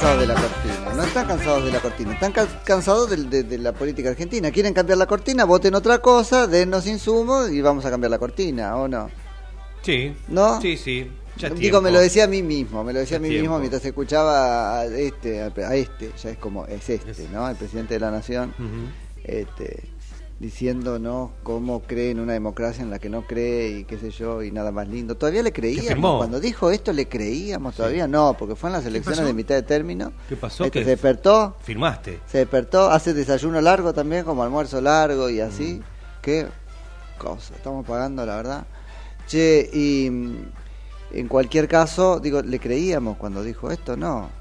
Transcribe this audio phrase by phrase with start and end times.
[0.00, 3.58] cansados de la cortina, no están cansados de la cortina, están ca- cansados de, de
[3.58, 4.50] la política argentina.
[4.50, 8.76] Quieren cambiar la cortina, voten otra cosa, dennos insumos y vamos a cambiar la cortina,
[8.76, 9.10] ¿o no?
[9.82, 10.14] Sí.
[10.28, 10.60] ¿No?
[10.60, 11.10] Sí, sí.
[11.36, 11.80] Ya Digo, tiempo.
[11.82, 13.42] me lo decía a mí mismo, me lo decía a mí tiempo.
[13.42, 17.48] mismo mientras escuchaba a este, a este, ya es como, es este, ¿no?
[17.48, 18.52] El presidente de la nación,
[19.24, 19.84] este,
[20.38, 24.42] diciéndonos cómo cree en una democracia en la que no cree y qué sé yo,
[24.42, 25.16] y nada más lindo.
[25.16, 29.24] Todavía le creíamos, cuando dijo esto le creíamos, todavía no, porque fue en las elecciones
[29.24, 30.12] de mitad de término.
[30.28, 30.64] ¿Qué pasó?
[30.64, 30.84] Este, ¿Qué?
[30.84, 32.20] se despertó, Firmaste.
[32.26, 35.80] se despertó, hace desayuno largo también, como almuerzo largo y así.
[35.80, 36.22] Mm.
[36.22, 36.46] Qué
[37.18, 38.66] cosa, estamos pagando, la verdad.
[39.26, 40.36] Che, y mm,
[41.12, 43.96] en cualquier caso, digo, ¿le creíamos cuando dijo esto?
[43.96, 44.37] No.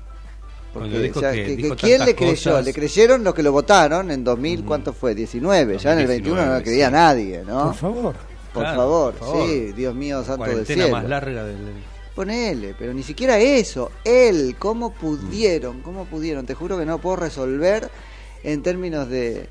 [0.80, 2.52] Porque, Cuando dijo o sea, que que- dijo que ¿quién le creyó?
[2.52, 2.66] cosas.
[2.66, 4.64] ¿Le creyeron los que lo votaron en 2000?
[4.66, 5.16] ¿Cuánto fue?
[5.16, 5.78] 19.
[5.78, 6.94] ya en el 21 no le 2019, creía sí.
[6.94, 7.64] nadie, ¿no?
[7.66, 8.16] Por favor.
[8.54, 9.48] Por Claro, favor, por favor.
[9.50, 10.90] sí, Dios mío, santo del cielo.
[10.90, 11.58] más larga del...
[12.16, 13.92] Ponele, pero ni siquiera eso.
[14.04, 15.82] Él, ¿cómo pudieron?
[15.82, 16.46] ¿Cómo pudieron?
[16.48, 17.90] Te juro que no puedo resolver
[18.44, 19.48] en términos de.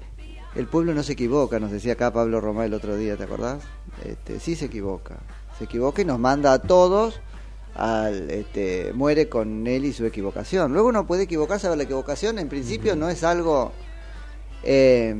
[0.56, 3.62] El pueblo no se equivoca, nos decía acá Pablo Romá el otro día, ¿te acordás?
[4.04, 5.18] Este, sí se equivoca.
[5.58, 7.20] Se equivoca y nos manda a todos
[7.76, 8.30] al.
[8.30, 10.72] Este, muere con él y su equivocación.
[10.72, 13.72] Luego uno puede equivocarse, pero la equivocación en principio no es algo.
[14.62, 15.14] eh,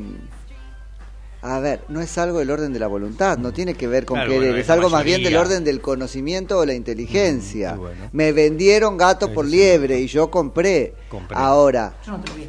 [1.43, 4.17] a ver, no es algo del orden de la voluntad, no tiene que ver con
[4.17, 7.75] Claro, que bueno, es algo más bien del orden del conocimiento o la inteligencia.
[7.75, 8.11] Mm, bueno.
[8.11, 10.95] Me vendieron gato por liebre y yo compré.
[11.09, 11.37] Compré.
[11.39, 11.95] Ahora,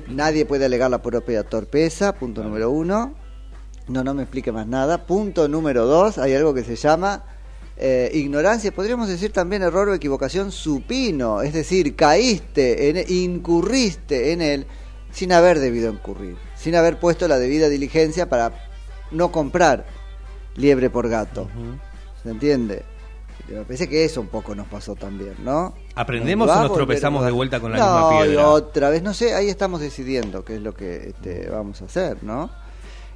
[0.08, 3.14] nadie puede alegar la propia torpeza, punto número uno.
[3.88, 5.06] No, no me explique más nada.
[5.06, 7.24] Punto número dos, hay algo que se llama
[7.80, 14.42] eh, ignorancia, podríamos decir también error o equivocación supino, es decir, caíste, en, incurriste en
[14.42, 14.68] él
[15.12, 18.52] sin haber debido incurrir, sin haber puesto la debida diligencia para
[19.12, 19.86] no comprar
[20.56, 21.48] liebre por gato.
[22.24, 22.84] ¿Se entiende?
[23.48, 25.76] Me parece que eso un poco nos pasó también, ¿no?
[25.94, 28.50] ¿Aprendemos o nos tropezamos de vuelta con la no, misma y piedra?
[28.50, 32.24] otra vez, no sé, ahí estamos decidiendo qué es lo que este, vamos a hacer,
[32.24, 32.50] ¿no?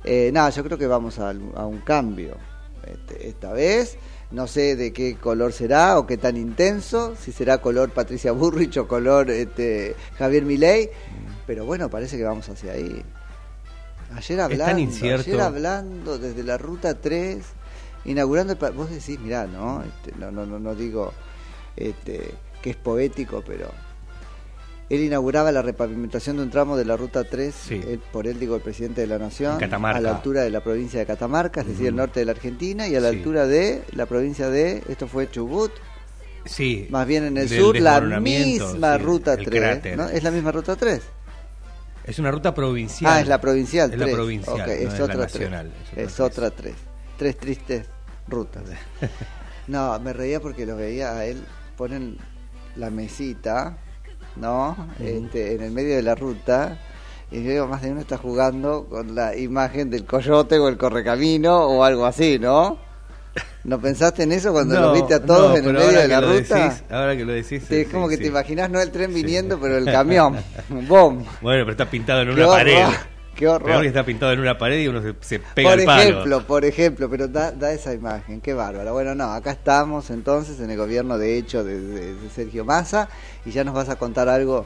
[0.04, 2.38] Eh, nada, yo creo que vamos a, a un cambio
[2.86, 3.98] este, esta vez.
[4.32, 8.78] No sé de qué color será o qué tan intenso, si será color Patricia Burrich
[8.78, 10.90] o color este, Javier Milei,
[11.46, 13.04] pero bueno, parece que vamos hacia ahí.
[14.16, 17.44] Ayer hablando, ayer hablando desde la ruta 3,
[18.06, 21.14] inaugurando el vos decís, mirá, no, este, no, no, no, no digo
[21.76, 23.70] este, que es poético, pero
[24.96, 27.76] él inauguraba la repavimentación de un tramo de la ruta 3, Sí.
[27.76, 31.00] él- por él digo el presidente de la nación, a la altura de la provincia
[31.00, 33.18] de Catamarca, es decir, el norte de la Argentina, y a la Sí.
[33.18, 35.72] altura de la provincia de, esto fue Chubut,
[36.46, 36.88] Sí.
[36.90, 39.98] más bien en el sur, la misma sí, ruta el 3, cráter.
[39.98, 40.10] ¿no?
[40.10, 41.02] ¿Es la misma ruta 3?
[42.04, 43.12] Es una ruta provincial.
[43.14, 44.16] Ah, es la provincial Es la 3.
[44.16, 46.08] provincial, no es, otra nacional, 3.
[46.10, 46.74] es otra 3.
[47.18, 47.86] Tres tristes
[48.28, 48.64] rutas.
[49.68, 51.42] No, me reía porque lo veía a él,
[51.78, 52.18] ponen
[52.76, 53.78] la mesita,
[54.36, 54.76] ¿no?
[55.00, 56.80] Este, en el medio de la ruta
[57.32, 60.78] Y yo digo, más de uno está jugando con la imagen del coyote o el
[60.78, 62.78] correcamino o algo así, ¿no?
[63.64, 66.08] ¿No pensaste en eso cuando No, los viste a todos no, en el medio de
[66.08, 66.56] la lo ruta?
[66.56, 67.64] decís, ahora que lo decís.
[67.68, 68.24] Sí, es sí, como que sí.
[68.24, 70.44] te imaginas no el tren viniendo, pero el camión.
[70.70, 71.24] ¡Bom!
[71.42, 72.88] Bueno, pero está pintado en una pared.
[73.36, 73.70] Qué horror.
[73.70, 76.02] Peor que está pintado en una pared y uno se, se pega Por el palo.
[76.02, 78.94] ejemplo, por ejemplo, pero da, da esa imagen, qué bárbaro.
[78.94, 83.10] Bueno, no, acá estamos entonces en el gobierno de hecho de, de- de Sergio Massa
[83.46, 84.66] y ya nos vas a contar algo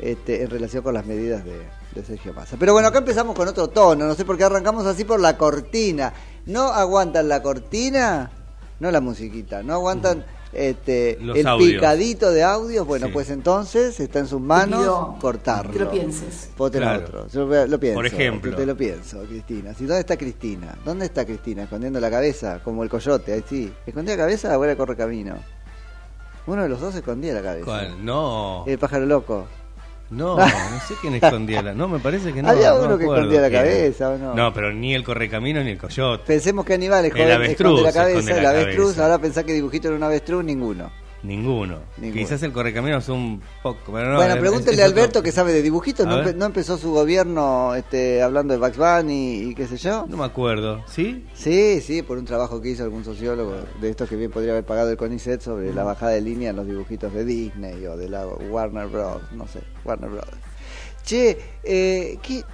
[0.00, 1.58] este, en relación con las medidas de,
[1.94, 2.56] de Sergio Massa.
[2.58, 5.36] Pero bueno, acá empezamos con otro tono, no sé por qué arrancamos así por la
[5.36, 6.12] cortina.
[6.46, 8.30] ¿No aguantan la cortina?
[8.78, 11.72] No la musiquita, ¿no aguantan este, Los el audios.
[11.74, 12.86] picadito de audios?
[12.86, 13.12] Bueno, Sí.
[13.12, 15.72] pues entonces está en sus manos pido cortarlo.
[15.72, 16.50] que lo pienses.
[16.56, 17.04] Voten a Claro.
[17.04, 17.28] otro.
[17.28, 17.96] Yo lo, lo pienso.
[17.96, 18.54] Por ejemplo.
[18.56, 19.74] Te lo pienso, Cristina.
[19.74, 20.74] Si, ¿Dónde está Cristina?
[20.84, 21.64] ¿Dónde está Cristina?
[21.64, 23.72] Escondiendo la cabeza, como el coyote, ahí sí.
[23.86, 25.36] ¿Escondía la cabeza o era corre camino?
[26.46, 27.64] Uno de los dos escondía la cabeza.
[27.64, 28.04] ¿Cuál?
[28.04, 28.64] No.
[28.66, 29.46] El pájaro loco.
[30.10, 30.46] No, no
[30.86, 31.74] sé quién escondía la.
[31.74, 32.50] No, me parece que no.
[32.50, 34.34] Había no uno que escondía la cabeza, ¿o no?
[34.34, 36.24] No, pero ni el correcamino ni el coyote.
[36.26, 38.86] Pensemos que Aníbal El esconde, avestruz esconde la cabeza, esconde la el avestruz.
[38.86, 39.02] cabeza.
[39.04, 40.90] Ahora pensá que dibujito era un avestruz, ninguno.
[41.26, 41.80] Ninguno.
[41.96, 42.22] Ninguno.
[42.22, 43.92] Quizás el correcamino es un poco.
[43.92, 46.06] Pero no, bueno, es- pregúntenle es a Alberto otro- que sabe de dibujitos.
[46.06, 50.06] ¿No, empezó su gobierno este, hablando de Bugs Bunny y qué sé yo?
[50.08, 50.82] No me acuerdo.
[50.86, 51.26] ¿Sí?
[51.34, 54.64] Sí, sí, por un trabajo que hizo algún sociólogo de estos que bien podría haber
[54.64, 58.08] pagado el CONICET sobre la bajada de línea en los dibujitos de Disney o de
[58.08, 59.20] la Warner Bros.
[59.32, 60.26] No sé, Warner Bros.
[61.04, 62.44] Che, eh, ¿qué-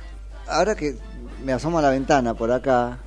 [0.48, 0.96] ahora que
[1.44, 2.98] me asomo a la ventana por acá,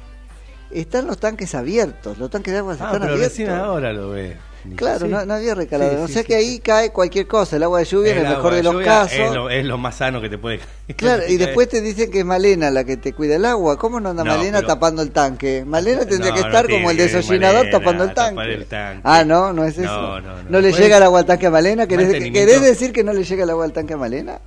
[0.72, 3.30] están los tanques abiertos, los tanques de agua Ah, están pero abiertos.
[3.30, 4.36] recién ahora lo ve.
[4.76, 5.12] Claro, Sí.
[5.12, 5.92] no, no había recalado.
[5.98, 8.54] Sí, o sea que ahí cae cualquier cosa, el agua de lluvia en el mejor
[8.54, 9.14] de los casos.
[9.20, 10.60] Es lo, es lo más sano que te puede
[10.96, 13.78] Claro, y después te dicen que es Malena la que te cuida el agua.
[13.78, 15.64] ¿Cómo no anda No, Malena pero- tapando el tanque?
[15.66, 18.54] Malena tendría No, que no estar como el desollinador tapando el tanque.
[18.54, 19.02] el tanque.
[19.04, 19.86] Ah, no, no es eso.
[19.92, 20.60] No, no, no.
[20.60, 21.88] le llega el agua al tanque a Malena?
[21.88, 24.40] ¿Querés, querés decir que no le llega el agua al tanque a Malena?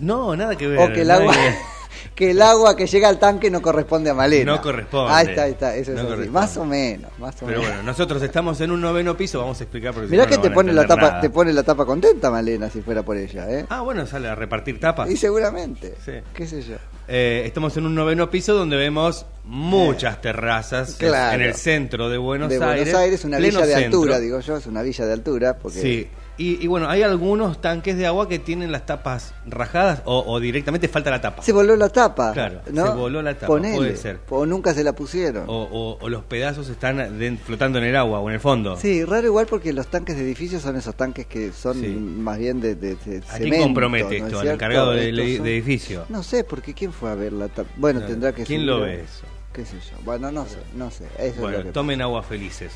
[0.00, 0.78] No, nada que ver.
[0.78, 1.34] O que el agua
[2.20, 4.52] que el agua que llega al tanque no corresponde a Malena.
[4.56, 5.10] No corresponde.
[5.12, 6.28] Ahí está, ahí está, eso es así.
[6.28, 7.66] Más o menos, más o Pero menos.
[7.66, 10.36] bueno, nosotros estamos en un noveno piso, vamos a explicar porque si Mirá no, que
[10.36, 11.20] no te pone la tapa, nada.
[11.22, 13.64] te pone la tapa contenta Malena si fuera por ella, ¿eh?
[13.70, 15.10] Ah, bueno, sale a repartir tapas.
[15.10, 15.94] Y seguramente.
[16.04, 16.12] Sí.
[16.34, 16.76] ¿Qué sé yo?
[17.08, 21.36] Eh, estamos en un noveno piso donde vemos muchas terrazas Eh, Claro.
[21.36, 22.84] en el centro de Buenos de Aires.
[22.84, 23.98] Buenos Aires, una villa de centro.
[24.00, 26.08] altura, digo yo, es una villa de altura porque Sí.
[26.40, 30.40] Y, y bueno, hay algunos tanques de agua que tienen las tapas rajadas o, o
[30.40, 31.42] directamente falta la tapa.
[31.42, 32.32] se voló la tapa.
[32.32, 32.86] Claro, ¿no?
[32.86, 34.20] se voló la tapa, Ponele, puede ser.
[34.30, 35.44] O nunca se la pusieron.
[35.48, 38.78] O, o- o los pedazos están de- flotando en el agua o en el fondo.
[38.78, 41.88] Sí, raro igual porque los tanques de edificios son esos tanques que son Sí.
[41.88, 44.40] más bien de, de, de ¿A cemento, quién compromete ¿no es esto?
[44.40, 46.06] ¿Al encargado del edificio?
[46.08, 47.68] No sé, porque ¿quién fue a ver la tapa?
[47.76, 49.26] Bueno, No, tendrá que ¿quién lo ve eso?
[49.52, 49.96] ¿Qué sé yo?
[50.04, 51.04] Bueno, no sé, no sé.
[51.18, 52.72] Eso es Bueno, lo que tomen agua felices.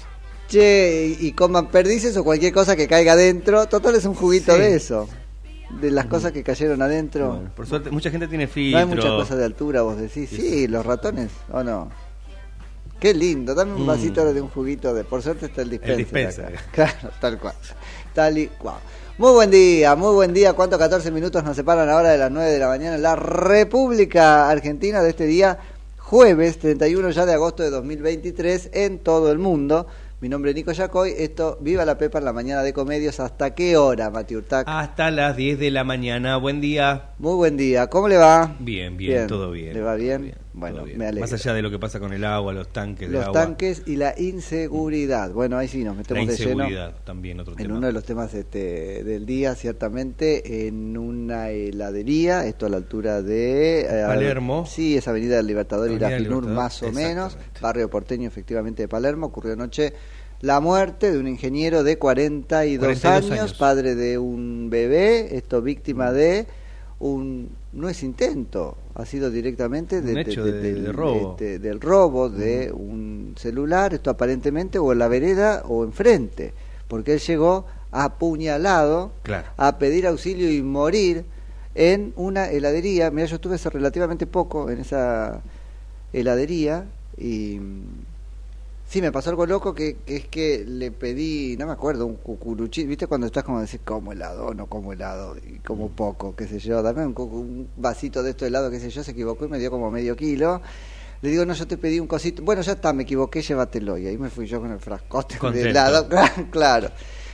[0.48, 3.66] Che, y, coman perdices o cualquier cosa que caiga adentro.
[3.66, 4.60] Total es un juguito Sí.
[4.60, 5.08] de eso.
[5.80, 7.28] De las cosas que cayeron adentro.
[7.34, 8.78] Bueno, por suerte, mucha gente tiene no filtro.
[8.78, 10.28] hay mucha cosa de altura, vos decís.
[10.30, 10.68] Sí, Sí.
[10.68, 11.90] los ratones, ¿o no?
[13.00, 13.86] Qué lindo, dame un Mm.
[13.86, 15.04] vasito de un juguito de.
[15.04, 15.96] Por suerte está el dispenser.
[15.98, 16.44] dispenser.
[16.46, 16.62] acá.
[16.72, 17.54] Claro, tal cual.
[18.14, 18.76] Tal y cual.
[19.18, 20.52] Muy buen día, muy buen día.
[20.52, 24.48] ¿Cuántos 14 minutos nos separan ahora de las 9 de la mañana en la República
[24.48, 25.58] Argentina de este día,
[25.98, 29.86] jueves 31 ya de agosto de 2023, en todo el mundo?
[30.24, 31.12] Mi nombre es Nico Yacoy.
[31.18, 33.20] Esto, viva la Pepa en la mañana de comedios.
[33.20, 34.66] ¿Hasta qué hora, Mati Urtac?
[34.66, 36.38] Hasta las 10 de la mañana.
[36.38, 37.10] Buen día.
[37.18, 37.88] Muy buen día.
[37.88, 38.56] ¿Cómo le va?
[38.58, 39.74] Bien, bien, todo bien.
[39.74, 40.30] ¿Le va bien?
[40.30, 41.20] Todo bueno, me alegro.
[41.20, 43.40] Más allá de lo que pasa con el agua, los tanques de Los agua.
[43.42, 45.32] tanques y la inseguridad.
[45.32, 47.74] Bueno, ahí sí nos La metemos de lleno inseguridad, también otro en tema.
[47.78, 53.20] uno de los temas este, del día, ciertamente, en una heladería, esto a la altura
[53.20, 53.80] de...
[53.80, 54.64] eh, Palermo.
[54.66, 57.90] Sí, es Avenida del Libertador y Avenida la del FINUR, Libertador, más o menos, barrio
[57.90, 59.26] porteño, efectivamente, de Palermo.
[59.26, 59.92] Ocurrió anoche
[60.40, 63.54] la muerte de un ingeniero de 42, 42 años, años.
[63.54, 66.46] padre de un bebé, esto víctima de
[67.08, 67.50] un...
[67.74, 71.30] No es intento, ha sido directamente de- Un de- hecho de- de- del, de robo.
[71.32, 76.54] este, del robo de un celular, esto aparentemente o en la vereda o enfrente,
[76.88, 79.48] porque él llegó apuñalado Claro.
[79.56, 81.24] a pedir auxilio y morir
[81.74, 83.10] en una heladería.
[83.10, 85.42] Mira, yo estuve hace relativamente poco en esa
[86.12, 86.84] heladería
[87.18, 87.58] y
[88.86, 92.16] sí, me pasó algo loco que, que es que le pedí, no me acuerdo, un
[92.16, 93.06] cucuruchín, ¿viste?
[93.06, 96.82] Cuando estás como decir, como helado, no como helado, y como poco, qué sé yo,
[96.82, 99.58] dame un, un vasito de esto de helado, qué sé yo, se equivocó y me
[99.58, 100.60] dio como medio kilo.
[101.24, 102.42] Le digo, no, yo te pedí un cosito.
[102.42, 103.96] Bueno, ya está, me equivoqué, llévatelo.
[103.96, 106.06] Y ahí me fui yo con el frascote de helado.
[106.50, 106.90] claro.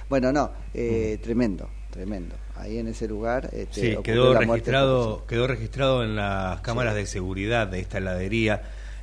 [0.08, 2.36] Bueno, no, eh, tremendo, tremendo.
[2.54, 3.50] Ahí en ese lugar.
[3.52, 8.62] Este, Sí, quedó la registrado, quedó registrado en las cámaras de seguridad de esta heladería.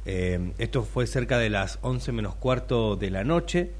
[0.09, 3.71] Eh, esto fue cerca de las 11 menos cuarto de la noche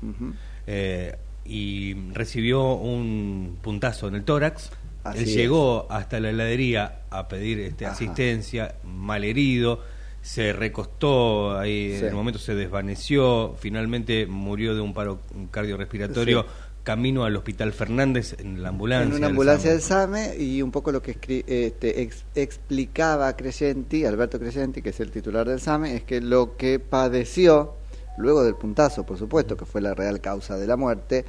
[0.68, 1.16] eh,
[1.46, 4.72] y recibió un puntazo en el tórax.
[5.06, 5.36] Así Él es.
[5.36, 7.94] llegó hasta la heladería a pedir este, Ajá.
[7.94, 9.82] asistencia, malherido,
[10.22, 12.00] se recostó ahí, Sí.
[12.02, 16.48] en el momento se desvaneció, finalmente murió de un paro cardiorrespiratorio, Sí.
[16.88, 19.10] Camino al Hospital Fernández en la ambulancia.
[19.12, 20.24] en una ambulancia del SAME.
[20.27, 25.00] SAME y un poco lo que escri- este, ex- explicaba Crescenti, Alberto Crescenti, que es
[25.01, 27.74] el titular del SAME, es que lo que padeció,
[28.17, 31.25] luego del puntazo, por supuesto, que fue la real causa de la muerte,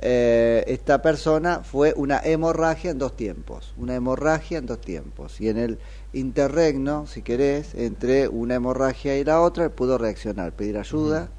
[0.00, 5.40] eh, esta persona fue una hemorragia en dos tiempos, una hemorragia en dos tiempos.
[5.40, 5.78] Y en el
[6.12, 11.30] interregno, si querés, entre una hemorragia y la otra, pudo reaccionar, pedir ayuda,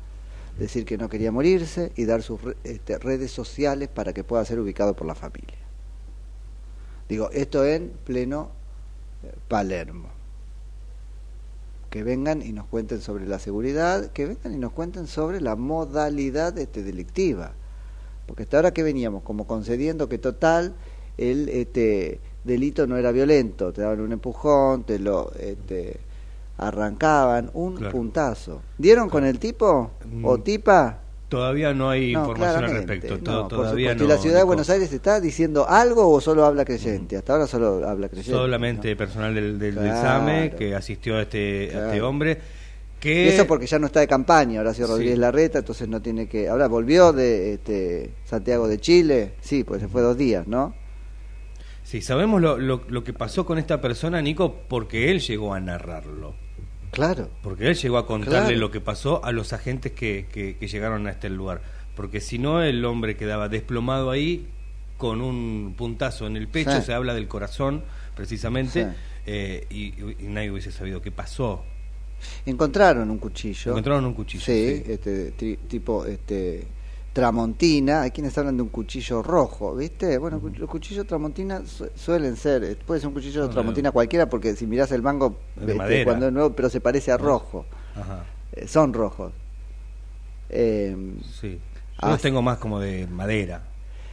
[0.59, 4.59] decir que no quería morirse y dar sus este, redes sociales para que pueda ser
[4.59, 5.57] ubicado por la familia.
[7.07, 8.51] Digo, esto en pleno
[9.23, 10.09] eh, Palermo.
[11.89, 15.55] Que vengan y nos cuenten sobre la seguridad, que vengan y nos cuenten sobre la
[15.55, 17.53] modalidad este, delictiva.
[18.27, 20.75] Porque hasta ahora que veníamos como concediendo que total
[21.17, 25.99] el este, delito no era violento, te daban un empujón, te lo este,
[26.59, 27.91] arrancaban, un Claro.
[27.93, 28.61] puntazo.
[28.77, 29.91] ¿Dieron con el tipo
[30.23, 30.99] o Mm, tipa?
[31.29, 33.17] Todavía no hay No, información al respecto.
[33.23, 34.03] no, todavía no.
[34.03, 34.43] ¿Y la ciudad de.
[34.43, 37.17] Buenos Aires está diciendo algo o solo habla creyente?
[37.17, 38.31] Hasta ahora solo habla creyente.
[38.31, 40.01] Solamente personal del, del, del Claro.
[40.01, 42.39] SAME que asistió a este, a este hombre.
[42.97, 44.91] Y Que eso porque ya no está de campaña, Horacio Sí.
[44.91, 46.49] Rodríguez Larreta, entonces no tiene que...
[46.49, 50.73] Ahora volvió de este, Santiago de Chile, sí, pues se fue dos días, ¿no?
[51.83, 55.59] Sí, sabemos lo, lo, lo que pasó con esta persona, Nico, porque él llegó a
[55.61, 56.35] narrarlo.
[56.91, 57.29] Claro.
[57.43, 58.57] Porque él llegó a contarle Claro.
[58.57, 61.61] lo que pasó a los agentes que, que, que llegaron a este lugar.
[61.95, 64.47] Porque si no, el hombre quedaba desplomado ahí
[64.97, 66.81] con un puntazo en el pecho, Sí.
[66.87, 67.83] se habla del corazón,
[68.15, 68.89] precisamente, Sí.
[69.27, 69.93] eh, y,
[70.23, 71.63] y nadie hubiese sabido qué pasó.
[72.45, 73.71] Encontraron un cuchillo.
[73.71, 74.91] Encontraron un cuchillo, Sí, sí.
[74.91, 75.31] Este,
[75.67, 76.67] tipo este,
[77.19, 78.01] tramontina.
[78.03, 80.17] Hay quienes hablan de un cuchillo rojo, ¿viste?
[80.17, 84.29] Bueno, los cuchillos tramontina su- suelen ser, eh, puede ser un cuchillo No, tramontina cualquiera
[84.29, 86.03] porque si mirás el mango, de este, madera.
[86.05, 87.17] cuando es nuevo, pero se parece a Ah.
[87.17, 87.65] rojo.
[87.95, 88.23] Ajá,
[88.53, 89.31] Eh, son rojos.
[90.49, 90.95] Eh,
[91.39, 91.59] sí.
[92.01, 93.61] Yo Ah, los tengo más como de madera,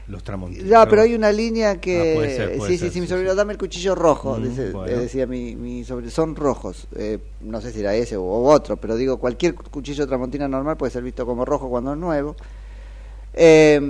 [0.09, 0.69] los tramontinos.
[0.69, 2.01] Ya, pero hay una línea que...
[2.01, 4.37] Ah, puede ser, puede sí, ser, sí, sí, mi sí, sobrino, dame el cuchillo rojo,
[4.39, 4.93] Mm, dice- bueno.
[4.93, 6.11] eh, decía mi, mi sobrino.
[6.11, 6.89] Son rojos.
[6.97, 10.77] Eh, no sé si era ese o, o otro, pero digo, cualquier cuchillo tramontina normal
[10.77, 12.35] puede ser visto como rojo cuando es nuevo.
[13.37, 13.81] Eh,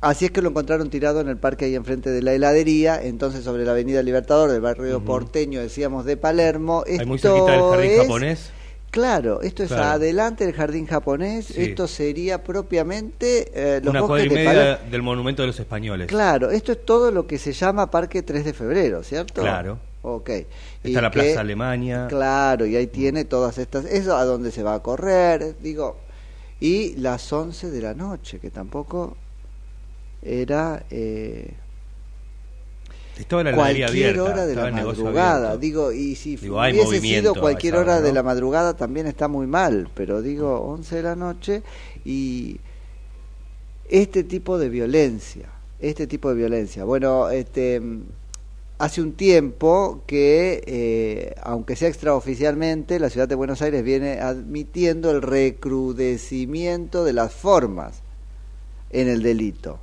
[0.00, 3.44] así es que lo encontraron tirado en el parque ahí enfrente de la heladería, entonces
[3.44, 6.84] sobre la avenida Libertador del barrio porteño, decíamos, de Palermo.
[6.86, 8.50] Hay muy Esto cerquita del jardín es- japonés.
[8.90, 9.84] Claro, esto es Claro.
[9.84, 11.62] adelante del jardín japonés, Sí.
[11.62, 14.90] esto sería propiamente eh, los Una cuadra y de media Palermo.
[14.90, 16.08] del monumento de los españoles.
[16.08, 19.40] Claro, esto es todo lo que se llama Parque 3 de Febrero, ¿cierto?
[19.40, 19.78] Claro.
[20.02, 20.28] Ok.
[20.28, 20.48] Está
[20.84, 22.06] Y la que- Plaza Alemania.
[22.10, 23.86] Claro, y ahí tiene todas estas...
[23.86, 25.96] Eso a dónde se va a correr, digo.
[26.64, 29.16] Y las 11 de la noche, que tampoco
[30.22, 30.84] era...
[30.90, 31.54] eh,
[33.18, 34.22] Estaba la cualquier abierta.
[34.22, 35.56] hora de la madrugada.
[35.56, 39.88] Digo, y si Digo, hubiese sido cualquier hora de la madrugada también está muy mal,
[39.94, 41.62] pero digo 11 de la noche
[42.04, 42.60] y
[43.90, 45.48] este tipo de violencia,
[45.80, 46.84] este tipo de violencia.
[46.84, 47.82] Bueno, este
[48.78, 55.10] hace un tiempo que, eh, aunque sea extraoficialmente, la ciudad de Buenos Aires viene admitiendo
[55.10, 58.02] el recrudecimiento de las formas
[58.90, 59.78] en el delito.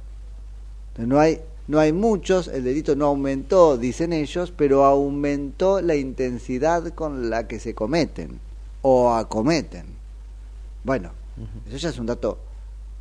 [0.97, 6.93] No hay, no hay muchos, el delito no aumentó, dicen ellos, pero aumentó la intensidad
[6.93, 8.39] con la que se cometen
[8.81, 9.85] o acometen.
[10.83, 11.11] Bueno,
[11.67, 12.37] eso ya es un dato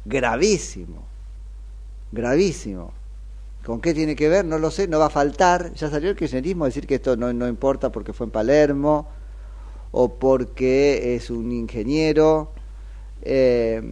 [0.04, 1.02] gravísimo,
[2.12, 2.92] gravísimo.
[3.68, 4.46] ¿Con qué tiene que ver?
[4.46, 5.74] No lo sé, no va a faltar.
[5.74, 9.06] Ya salió el kirchnerismo a decir que esto no, no importa porque fue en Palermo
[9.92, 12.50] o porque es un ingeniero.
[13.20, 13.82] Eh,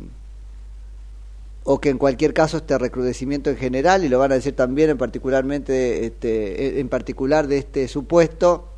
[1.64, 4.88] o que en cualquier caso este recrudecimiento en general y lo van a decir también
[4.88, 8.68] en particularmente este, en particular de este supuesto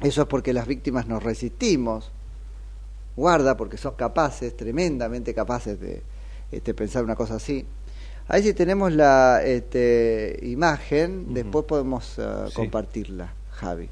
[0.00, 2.10] eso es porque las víctimas nos resistimos
[3.16, 6.02] guarda porque son capaces tremendamente capaces de
[6.50, 7.66] este, pensar una cosa así
[8.28, 12.54] ahí si tenemos la este, imagen después podemos uh, Sí.
[12.54, 13.88] compartirla Javi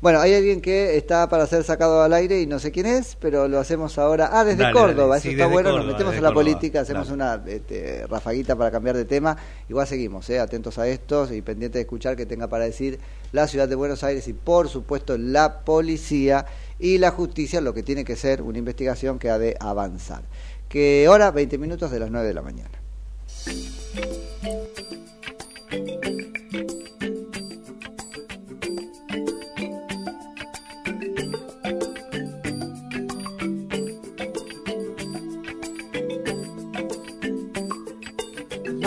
[0.00, 3.16] bueno, hay alguien que está para ser sacado al aire y no sé quién es,
[3.16, 4.28] pero lo hacemos ahora.
[4.32, 5.18] Ah, desde Dale, Córdoba, dale.
[5.18, 5.70] eso Sí, está bueno.
[5.70, 6.44] Córdoba, Nos metemos en la Córdoba.
[6.44, 7.14] política, hacemos Dale.
[7.16, 9.36] una este, rafaguita para cambiar de tema.
[9.68, 13.00] Igual seguimos, eh, atentos a estos y pendientes de escuchar que tenga para decir
[13.32, 16.46] la ciudad de Buenos Aires y, por supuesto, la policía
[16.78, 20.22] y la justicia, lo que tiene que ser una investigación que ha de avanzar.
[20.68, 22.77] Que hora, 20 minutos de las 9 de la mañana.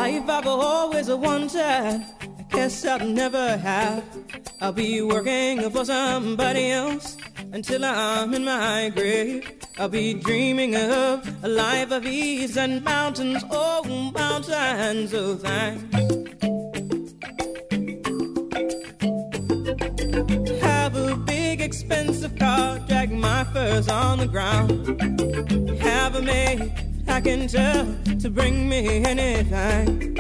[0.02, 1.60] Life I've always wanted.
[1.60, 2.06] I
[2.50, 4.04] guess I'll never have.
[4.60, 7.18] I'll be working for somebody else
[7.52, 9.61] until I'm in my grave.
[9.78, 15.84] I'll be dreaming of a life of ease and mountains, oh, mountains of thanks.
[20.62, 25.02] Have a big expensive car, drag my furs on the ground.
[25.82, 26.72] Have a maid
[27.08, 27.86] I can tell
[28.20, 30.18] to bring me anything.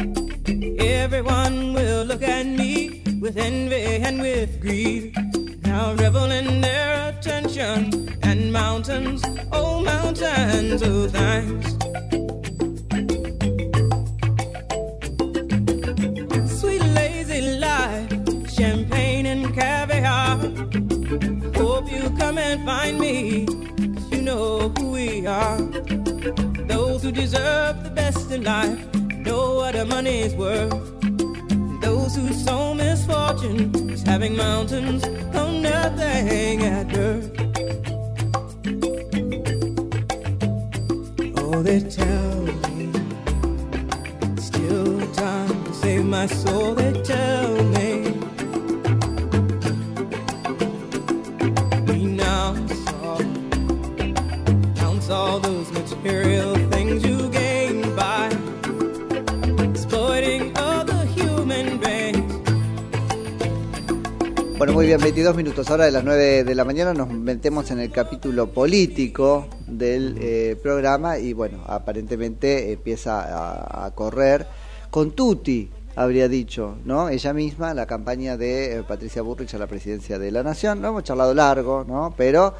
[0.79, 5.30] Everyone will look at me with envy and with greed.
[5.71, 9.23] Now revel in their attention and mountains,
[9.53, 11.67] oh mountains of thanks.
[16.59, 18.09] Sweet lazy life,
[18.51, 20.39] champagne and caviar.
[21.55, 23.47] Hope you come and find me,
[24.11, 25.57] you know who we are.
[26.67, 28.93] Those who deserve the best in life
[29.25, 30.73] know what a money's worth.
[31.81, 35.05] Those who sow misfortune is having mountains
[35.59, 37.29] nothing at birth.
[41.37, 42.91] Oh, they tell me
[44.37, 46.75] still time to save my soul.
[46.75, 47.89] They tell me
[51.85, 53.23] renounce all,
[53.97, 56.40] renounce all those material
[64.81, 67.91] muy bien, 22 minutos ahora de las 9 de la mañana nos metemos en el
[67.91, 74.47] capítulo político del eh, programa y bueno, aparentemente empieza a, correr
[74.89, 77.09] con Tuti, habría dicho, ¿no?
[77.09, 80.87] Ella misma, la campaña de eh, Patricia Burrich a la presidencia de la Nación, no
[80.87, 82.15] hemos charlado largo, ¿no?
[82.17, 82.55] Pero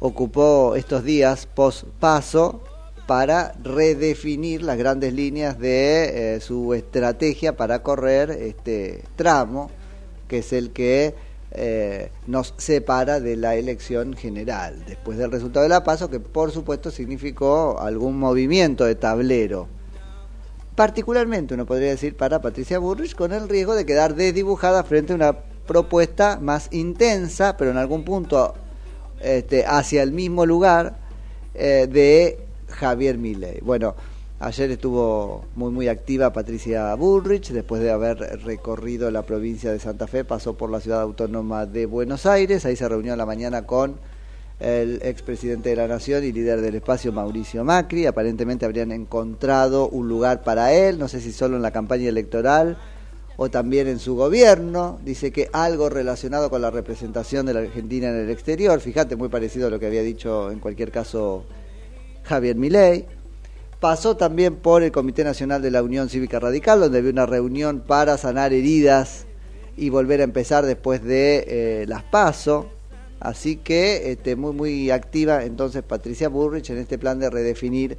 [0.00, 2.62] ocupó estos días post paso
[3.06, 9.70] para redefinir las grandes líneas de eh, su estrategia para correr este tramo
[10.32, 11.14] que es el que
[11.50, 16.52] eh, nos separa de la elección general, después del resultado de la PASO, que por
[16.52, 19.68] supuesto significó algún movimiento de tablero.
[20.74, 25.16] Particularmente, uno podría decir, para Patricia Burrich, con el riesgo de quedar desdibujada frente a
[25.16, 28.54] una propuesta más intensa, pero en algún punto
[29.20, 30.96] este, hacia el mismo lugar
[31.52, 33.60] eh, de Javier Milei.
[33.60, 33.94] Bueno,
[34.42, 40.08] ayer estuvo muy muy activa Patricia Bullrich, después de haber recorrido la provincia de Santa
[40.08, 43.66] Fe, pasó por la ciudad autónoma de Buenos Aires, ahí se reunió a la mañana
[43.66, 43.96] con
[44.58, 50.08] el expresidente de la Nación y líder del espacio Mauricio Macri, aparentemente habrían encontrado un
[50.08, 52.76] lugar para él, no sé si solo en la campaña electoral
[53.36, 58.08] o también en su gobierno, dice que algo relacionado con la representación de la Argentina
[58.08, 61.44] en el exterior, fíjate, muy parecido a lo que había dicho en cualquier caso
[62.24, 63.06] Javier Milei.
[63.82, 67.80] Pasó también por el Comité Nacional de la Unión Cívica Radical, donde había una reunión
[67.80, 69.26] para sanar heridas
[69.76, 72.68] y volver a empezar después de eh, las PASO.
[73.18, 77.98] Así que este, muy muy activa entonces Patricia Burrich en este plan de redefinir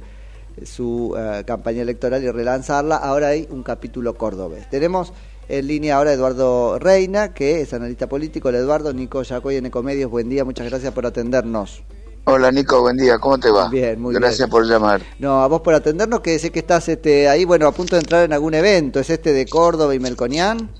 [0.62, 2.96] su eh, campaña electoral y relanzarla.
[2.96, 4.70] Ahora hay un capítulo cordobés.
[4.70, 5.12] Tenemos
[5.50, 8.48] en línea ahora Eduardo Reina, que es analista político.
[8.48, 11.82] El Eduardo, Nico Yacoy en Ecomedios, buen día, muchas gracias por atendernos.
[12.26, 13.68] Hola Nico, buen día, ¿cómo te va?
[13.68, 14.50] Bien, muy Gracias bien.
[14.50, 15.02] por llamar.
[15.18, 18.00] No, a vos por atendernos, que sé que estás este, ahí, bueno, a punto de
[18.00, 18.98] entrar en algún evento.
[18.98, 20.70] ¿Es este de Córdoba y Melconian?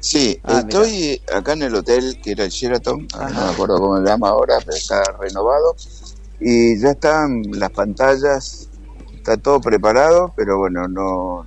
[0.00, 3.80] Sí, Ah, estoy acá en el hotel que era el Sheraton, ahora no me acuerdo
[3.80, 5.74] cómo se llama ahora, pero está renovado.
[6.38, 8.68] Y ya están las pantallas,
[9.16, 11.46] está todo preparado, pero bueno, no.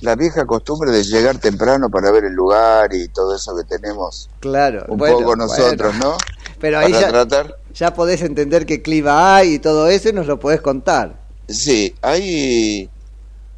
[0.00, 4.28] La vieja costumbre de llegar temprano para ver el lugar y todo eso que tenemos
[4.40, 6.12] Claro, un bueno, poco nosotros, bueno.
[6.12, 6.16] ¿no?
[6.60, 7.56] Pero ahí para ya, tratar.
[7.78, 11.20] Ya podés entender qué clima hay y todo eso y nos lo podés contar.
[11.48, 12.88] Sí, hay.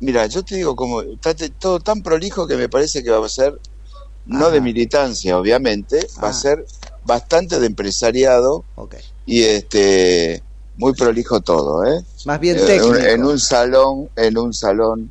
[0.00, 3.28] Mira, yo te digo, como está todo tan prolijo que me parece que va a
[3.28, 3.58] ser,
[4.26, 6.34] no de militancia, obviamente, va a Ah.
[6.34, 6.64] ser
[7.04, 8.64] bastante de empresariado
[9.26, 10.42] y este
[10.76, 12.02] muy prolijo todo, ¿eh?
[12.24, 12.88] Más bien Eh, técnico.
[12.90, 15.10] un- En un salón, en un salón,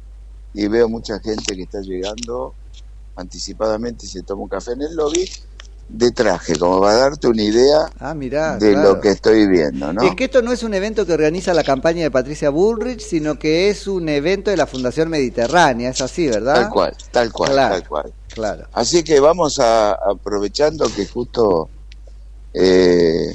[0.53, 2.55] y veo mucha gente que está llegando
[3.15, 5.29] anticipadamente y se toma un café en el lobby
[5.91, 8.57] de traje, como va a darte una idea Ah, mirá.
[8.57, 8.93] de claro.
[8.93, 10.03] lo que estoy viendo, ¿no?
[10.03, 13.39] Es que esto no es un evento que organiza la campaña de Patricia Bullrich, sino
[13.39, 16.53] que es un evento de la Fundación Mediterránea, es así, ¿verdad?
[16.53, 17.73] Tal cual, tal cual, Claro.
[17.75, 18.13] tal cual.
[18.31, 18.67] Claro.
[18.73, 21.69] Así que vamos a aprovechando que justo
[22.53, 23.33] eh,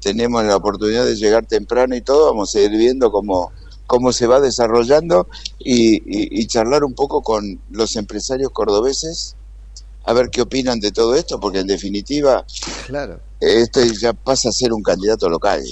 [0.00, 3.50] tenemos la oportunidad de llegar temprano y todo, vamos a ir viendo cómo,
[3.86, 5.26] cómo se va desarrollando
[5.58, 9.36] y, y- y charlar un poco con los empresarios cordobeses,
[10.08, 12.42] a ver qué opinan de todo esto, porque en definitiva
[12.86, 13.20] Claro.
[13.40, 15.62] este ya pasa a ser un candidato local,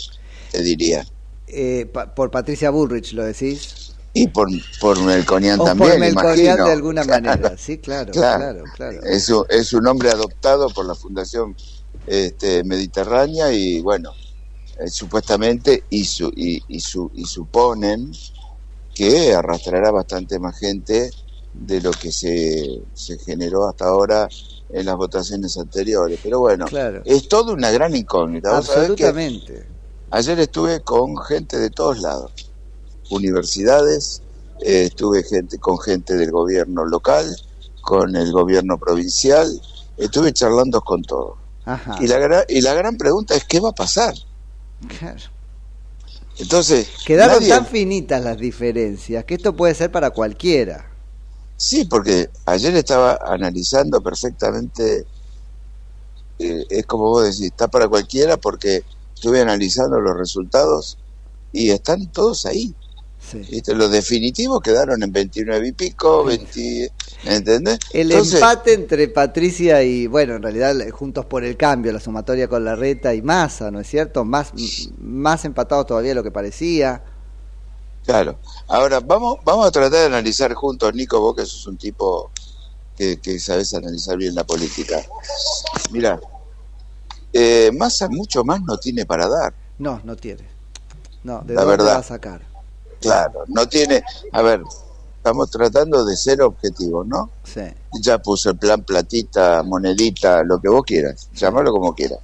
[0.53, 1.07] te diría.
[1.47, 3.95] Eh, pa- por Patricia Bullrich, ¿lo decís?
[4.13, 6.67] Y por, por Melconian O también, por Melconian imagino.
[6.67, 7.57] de alguna manera.
[7.57, 9.03] Sí, claro, claro, claro.
[9.05, 11.57] Es, un- es un hombre adoptado por la Fundación
[12.07, 14.11] este, Mediterránea y bueno,
[14.79, 18.13] eh, supuestamente y, su, y, y, su, y suponen
[18.95, 21.11] que arrastrará bastante más gente
[21.61, 24.29] de lo que se, se generó hasta ahora
[24.71, 26.19] en las votaciones anteriores.
[26.23, 27.03] Pero bueno, Claro.
[27.05, 28.51] es toda una gran incógnita.
[28.51, 29.67] Que Absolutamente.
[30.11, 32.33] Ayer estuve con gente de todos lados,
[33.11, 34.23] universidades,
[34.61, 37.25] eh, estuve gente con gente del gobierno local,
[37.83, 39.61] con el gobierno provincial,
[39.97, 41.39] estuve charlando con todos.
[41.65, 41.97] Ajá.
[42.01, 44.15] Y la, gran, y la gran pregunta es qué va a pasar.
[44.99, 45.21] Claro.
[46.39, 50.91] Entonces, Quedaron nadie- tan finitas las diferencias que esto puede ser para cualquiera.
[51.57, 55.07] Sí, porque ayer estaba analizando perfectamente,
[56.39, 60.99] eh, es como vos decís, está para cualquiera porque estuve analizando los resultados
[61.53, 62.75] y están todos ahí.
[63.33, 63.75] ¿Viste?
[63.75, 66.93] Los definitivos quedaron en 29 y pico, 20,
[67.25, 67.79] ¿entendés?
[67.93, 72.47] El Entonces, empate entre Patricia y, bueno, en realidad Juntos por el Cambio, la sumatoria
[72.47, 74.25] con Larreta y Massa, ¿no es cierto?
[74.25, 74.53] Más,
[75.01, 77.03] más empatados todavía de lo que parecía.
[78.07, 78.39] Claro.
[78.69, 82.31] Ahora, vamos, vamos a tratar de analizar juntos, Nico, vos que sos un tipo
[82.97, 85.05] que, que sabes analizar bien la política.
[85.91, 86.19] Mira,
[87.33, 89.53] eh, Massa mucho más no tiene para dar.
[89.79, 90.47] No, no tiene.
[91.25, 91.95] No, ¿de La dónde verdad.
[91.95, 92.41] va a sacar?
[93.01, 94.03] Claro, no tiene.
[94.33, 94.63] A ver,
[95.17, 97.31] estamos tratando de ser objetivos, ¿no?
[97.45, 97.63] Sí.
[98.01, 102.21] Ya puso el plan platita, monedita, lo que vos quieras, llamalo como quieras.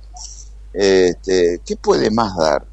[0.72, 2.64] Este, ¿Qué puede más dar?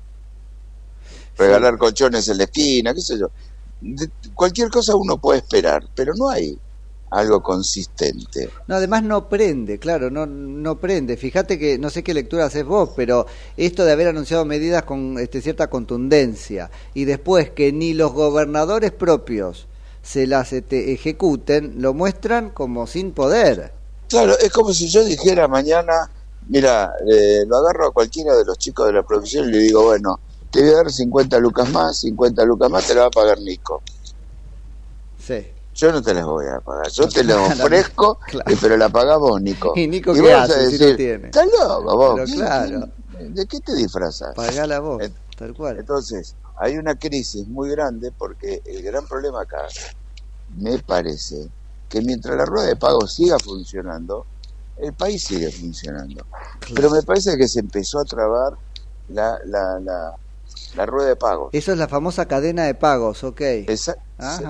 [1.39, 3.31] Regalar colchones en la esquina, qué sé yo.
[3.81, 6.59] De- cualquier cosa uno puede esperar, pero no hay
[7.11, 8.53] algo consistente.
[8.67, 11.17] No, además no prende, claro, no, no prende.
[11.17, 13.25] Fíjate que no sé qué lectura haces vos, pero
[13.57, 18.91] esto de haber anunciado medidas con este, cierta contundencia y después que ni los gobernadores
[18.91, 19.67] propios
[20.03, 23.73] se las este, ejecuten, lo muestran como sin poder.
[24.07, 26.09] Claro, es como si yo dijera mañana,
[26.47, 29.83] mira, eh, lo agarro a cualquiera de los chicos de la profesión y le digo,
[29.83, 30.19] bueno,
[30.51, 33.39] te voy a dar 50 lucas más, 50 lucas más, te la va a pagar
[33.39, 33.81] Nico.
[35.23, 35.47] Sí.
[35.75, 38.51] Yo no te las voy a pagar, yo te las ofrezco, claro.
[38.51, 39.73] eh, pero la pagás vos, Nico.
[39.75, 41.25] ¿Y Nico qué a hace si decir, no tiene?
[41.27, 42.13] Estás loco vos.
[42.15, 42.87] Pero ¿Qué- claro.
[43.19, 44.33] ¿De qué te disfrazas?
[44.35, 45.03] Pagala vos,
[45.37, 45.77] tal cual.
[45.77, 49.67] Entonces, hay una crisis muy grande porque el gran problema acá,
[50.55, 51.49] me parece,
[51.87, 54.25] que mientras la rueda de pago siga funcionando,
[54.77, 56.25] el país sigue funcionando.
[56.73, 58.53] Pero me parece que se empezó a trabar
[59.09, 60.15] la, la, la,
[60.75, 61.49] la rueda de pago.
[61.51, 63.41] Eso es la famosa cadena de pagos, ok.
[63.67, 63.95] Esa-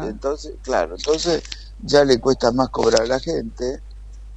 [0.07, 1.43] entonces, claro, entonces
[1.79, 3.79] ya le cuesta más cobrar a la gente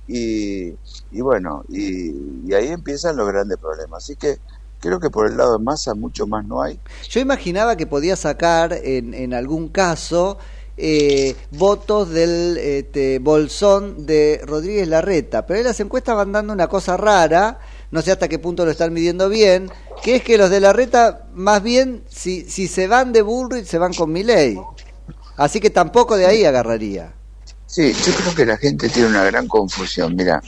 [0.07, 0.71] y,
[1.11, 2.11] y bueno, y,
[2.49, 4.05] y ahí empiezan los grandes problemas.
[4.05, 4.39] Así que
[4.79, 6.81] creo que por el lado de masa mucho más no hay.
[7.09, 10.39] Yo imaginaba que podía sacar en, en algún caso
[10.77, 16.69] eh, votos del este, bolsón de Rodríguez Larreta, pero ahí las encuestas van dando una
[16.69, 17.59] cosa rara,
[17.93, 19.71] no sé hasta qué punto lo están midiendo bien,
[20.03, 23.79] que es que los de Larreta, más bien, si, si se van de Bullrich, se
[23.79, 24.59] van con Milei.
[25.37, 27.15] Así que tampoco de ahí agarraría.
[27.67, 30.15] Sí, yo creo que la gente tiene una gran confusión.
[30.17, 30.43] Mira,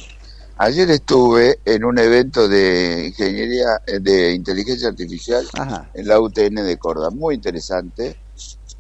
[0.59, 5.91] ayer estuve en un evento de ingeniería, eh, de inteligencia artificial Ajá.
[5.95, 7.11] en la UTN de Córdoba.
[7.11, 8.17] Muy interesante,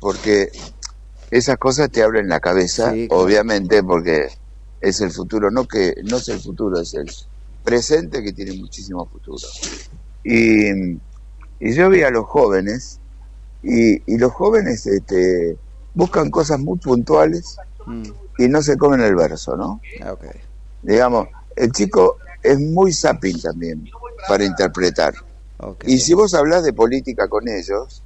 [0.00, 0.50] porque
[1.30, 3.22] esas cosas te abren la cabeza, Sí, claro.
[3.22, 4.28] obviamente, porque
[4.80, 7.10] es el futuro, no que no es el futuro, es el
[7.64, 9.46] presente que tiene muchísimo futuro.
[10.22, 10.92] Y,
[11.60, 13.00] y yo vi a los jóvenes,
[13.62, 15.56] y, y los jóvenes este,
[15.94, 18.02] buscan cosas muy puntuales Mm,
[18.38, 19.78] y no se comen el verso, ¿no?
[20.02, 20.14] ah.
[20.82, 23.86] Digamos, el chico es muy zapping también
[24.26, 25.12] para interpretar.
[25.84, 28.02] Y si vos hablas de política con ellos,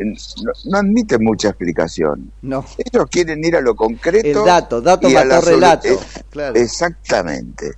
[0.00, 2.32] no, no admiten mucha explicación.
[2.42, 2.64] No.
[2.78, 4.26] Ellos quieren ir a lo concreto.
[4.26, 5.86] El dato, dato y a la relato.
[5.86, 5.98] eh,
[6.30, 6.56] Claro.
[6.56, 7.72] Exactamente.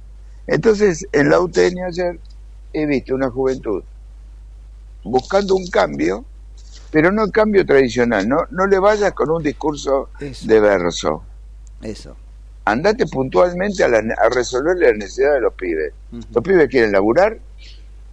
[0.47, 2.19] Entonces, en la UTN ayer
[2.73, 3.83] he visto una juventud
[5.05, 6.25] buscando un cambio,
[6.91, 8.29] pero no el cambio tradicional.
[8.29, 10.47] No, no le vayas con un discurso Eso.
[10.47, 11.23] de verso.
[11.83, 12.17] Eso.
[12.65, 15.93] andate puntualmente a, la- a resolver la necesidad de los pibes.
[16.33, 17.39] Los pibes quieren laburar,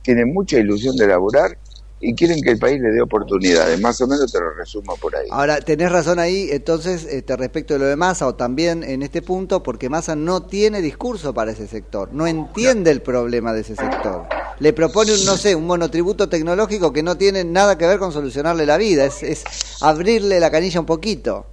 [0.02, 1.56] tienen mucha ilusión de laburar
[2.02, 3.80] y quieren que el país les dé oportunidades.
[3.82, 5.28] Más o menos te lo resumo por ahí.
[5.32, 9.22] Ahora, tenés razón ahí, entonces, este, respecto de lo de Massa, o también en este
[9.22, 13.76] punto, porque Massa no tiene discurso para ese sector, no entiende el problema de ese
[13.76, 14.28] sector.
[14.60, 18.12] Le propone, un, no sé, un monotributo tecnológico que no tiene nada que ver con
[18.12, 19.44] solucionarle la vida, es, es
[19.82, 21.46] abrirle la canilla un poquito.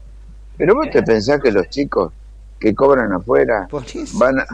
[0.57, 2.13] Pero vos te pensás que los chicos
[2.59, 3.69] que cobran afuera
[4.15, 4.47] van a,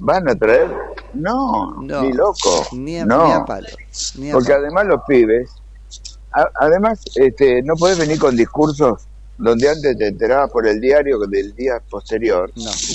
[0.00, 0.68] van a traer...
[1.14, 2.66] No, No, ni loco.
[2.72, 3.26] Ni a, no.
[3.26, 3.68] ni a palo.
[4.16, 4.64] ni a Porque palo.
[4.64, 5.50] además los pibes,
[6.32, 9.02] a- además este, no podés venir con discursos
[9.38, 12.50] donde antes te enterabas por el diario del día posterior.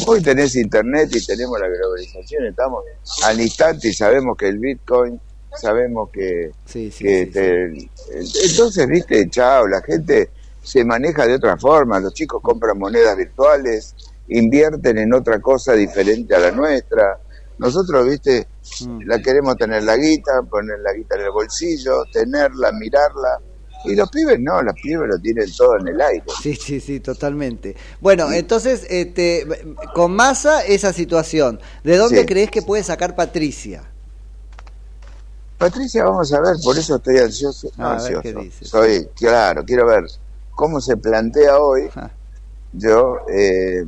[0.05, 2.83] Hoy tenés internet y tenemos la globalización, estamos
[3.23, 5.19] al instante y sabemos que el Bitcoin,
[5.55, 6.51] sabemos que...
[6.99, 7.89] que te-
[8.45, 10.29] entonces, viste, chao, la gente
[10.61, 13.95] se maneja de otra forma, los chicos compran monedas virtuales,
[14.27, 17.19] invierten en otra cosa diferente a la nuestra.
[17.57, 18.47] Nosotros, viste,
[19.05, 23.39] la queremos tener la guita, poner la guita en el bolsillo, tenerla, mirarla.
[23.85, 26.23] Y los pibes no, los pibes lo tienen todo en el aire.
[26.41, 27.75] Sí, sí, sí, totalmente.
[27.99, 29.45] Bueno, entonces, este,
[29.93, 32.25] con Massa esa situación, ¿de dónde Sí.
[32.25, 33.83] crees que puede sacar Patricia?
[35.57, 37.69] Patricia, vamos a ver, por eso estoy ansioso.
[37.77, 38.65] no, A ver, ¿qué ansioso.
[38.65, 40.05] Soy, claro, quiero ver
[40.51, 41.89] cómo se plantea hoy.
[42.73, 43.83] Yo eh,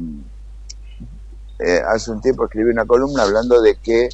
[1.59, 4.09] eh, hace un tiempo escribí una columna hablando de que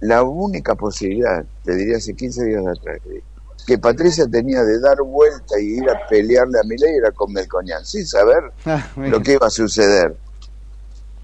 [0.00, 3.00] la única posibilidad, te diría hace 15 días atrás,
[3.66, 7.84] que- Patricia tenía de dar vuelta y ir a pelearle a Milei era con Melconian,
[7.84, 9.10] sin saber Ah, mira.
[9.18, 10.18] lo que iba a suceder.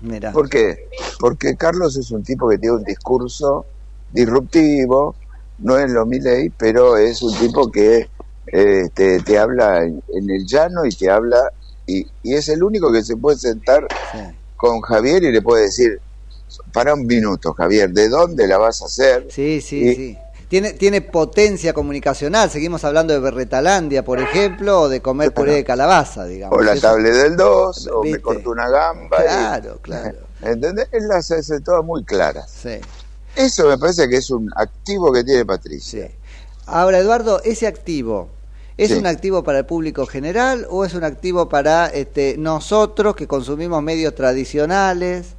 [0.00, 0.30] Mirá.
[0.32, 0.76] ¿Por qué?
[1.20, 3.66] Porque Carlos es un tipo que tiene un discurso
[4.10, 5.16] disruptivo,
[5.58, 8.10] no es lo Milei, pero es un tipo que
[8.52, 11.40] eh, te, te habla en, en el llano y te habla,
[11.86, 13.86] y, y es el único que se puede sentar
[14.70, 16.00] con Javier y le puede decir,
[16.72, 19.26] para un minuto, Javier, ¿de dónde la vas a hacer?
[19.30, 20.18] Sí, sí, Y- sí.
[20.48, 22.48] Tiene, tiene potencia comunicacional.
[22.48, 26.56] Seguimos hablando de Berretalandia, por ejemplo, o de comer puré de calabaza, digamos.
[26.56, 29.16] O la tablet del 2, o me corto una gamba.
[29.20, 30.18] y- Claro, claro.
[30.42, 30.88] ¿Entendés?
[30.92, 32.50] Él las hace todas muy claras.
[32.62, 32.76] Sí.
[33.34, 36.08] Eso me parece que es un activo que tiene Patricia.
[36.66, 38.28] Ahora, Eduardo, ese activo,
[38.76, 38.94] ¿es Sí.
[38.94, 43.82] un activo para el público general o es un activo para este, nosotros que consumimos
[43.82, 45.34] medios tradicionales?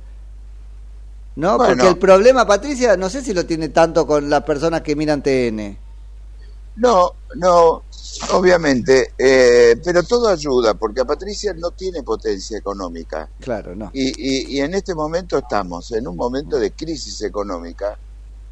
[1.36, 1.58] ¿No?
[1.58, 1.74] Bueno.
[1.76, 5.21] Porque el problema, Patricia, no sé si lo tiene tanto con las personas que miran
[5.21, 5.78] TN.
[6.78, 7.84] No, no,
[8.34, 13.30] obviamente, eh, pero todo ayuda, porque a Patricia no tiene potencia económica.
[13.39, 13.91] Claro, no.
[13.93, 17.98] Y, y, y en este momento estamos en un momento de crisis económica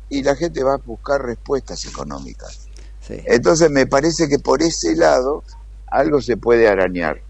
[0.09, 2.67] y la gente va a buscar respuestas económicas.
[3.05, 3.19] Sí.
[3.25, 5.43] Entonces me parece que por ese lado
[5.87, 7.21] algo se puede arañar.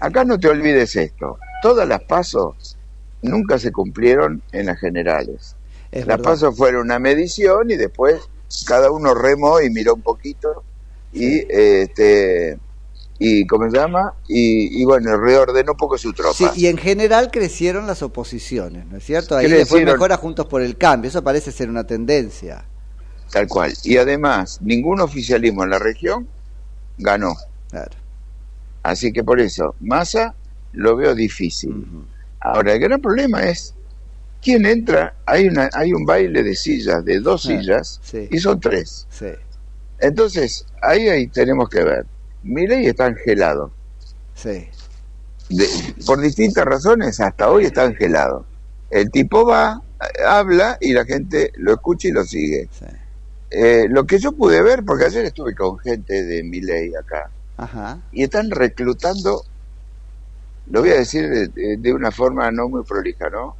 [0.00, 2.76] Acá no te olvides esto, todas las pasos
[3.22, 5.56] nunca se cumplieron en las generales.
[5.90, 6.24] Es las verdad.
[6.24, 8.20] pasos fueron una medición y después
[8.66, 10.64] cada uno remó y miró un poquito
[11.12, 12.58] y este
[13.18, 16.34] y cómo se llama y, y bueno reordenó un poco su tropa.
[16.34, 19.36] Sí, y en general crecieron las oposiciones, ¿no es cierto?
[19.36, 19.94] Ahí después Crecieron.
[19.94, 22.69] mejora Juntos por el Cambio, eso parece ser una tendencia.
[23.30, 23.72] Tal cual.
[23.84, 26.28] Y además, ningún oficialismo en la región
[26.98, 27.34] ganó.
[27.70, 27.92] Claro.
[28.82, 30.34] Así que por eso, Massa
[30.72, 31.86] lo veo difícil.
[32.40, 33.74] Ahora, el gran problema es
[34.42, 35.14] quién entra.
[35.26, 38.28] Hay, una, hay un baile de sillas, de dos Ah, sillas, sí.
[38.30, 39.06] y son tres.
[39.10, 39.26] Sí.
[39.98, 42.06] Entonces, ahí, ahí tenemos que ver.
[42.42, 43.70] Milei está angelado.
[44.34, 44.66] Sí.
[45.50, 45.68] De-
[46.06, 48.46] por distintas razones, hasta hoy está angelado.
[48.88, 49.82] El tipo va,
[50.26, 52.68] habla y la gente lo escucha y lo sigue.
[53.50, 57.98] Eh, lo que yo pude ver, porque ayer estuve con gente de Milei acá, Ajá.
[58.12, 59.42] y están reclutando,
[60.70, 63.56] lo voy a decir de, una forma no muy prolija, ¿no?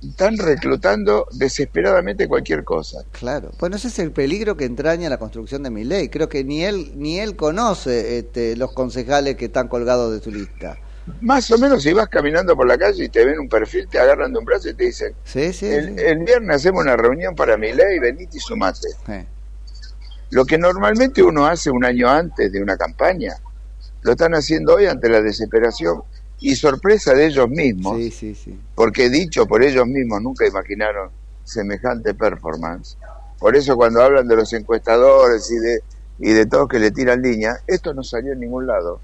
[0.00, 3.04] Están reclutando desesperadamente cualquier cosa.
[3.10, 3.50] Claro.
[3.58, 6.08] Bueno, ese es el peligro que entraña la construcción de mi ley.
[6.10, 10.30] Creo que ni él ni él conoce este, los concejales que están colgados de su
[10.30, 10.78] lista.
[11.20, 13.98] Más o menos si vas caminando por la calle y te ven un perfil, te
[13.98, 15.66] agarran de un brazo y te dicen, Sí, sí.
[15.66, 18.88] el, el viernes hacemos una reunión para mi ley, venite y sumate.
[20.30, 23.34] Lo que normalmente uno hace un año antes de una campaña,
[24.02, 26.02] lo están haciendo hoy ante la desesperación
[26.40, 28.58] y sorpresa de ellos mismos, Sí, sí, sí.
[28.74, 31.10] porque dicho por ellos mismos nunca imaginaron
[31.44, 32.96] semejante performance.
[33.38, 35.80] Por eso cuando hablan de los encuestadores y de,
[36.18, 39.00] y de todos que le tiran línea, esto no salió en ningún lado.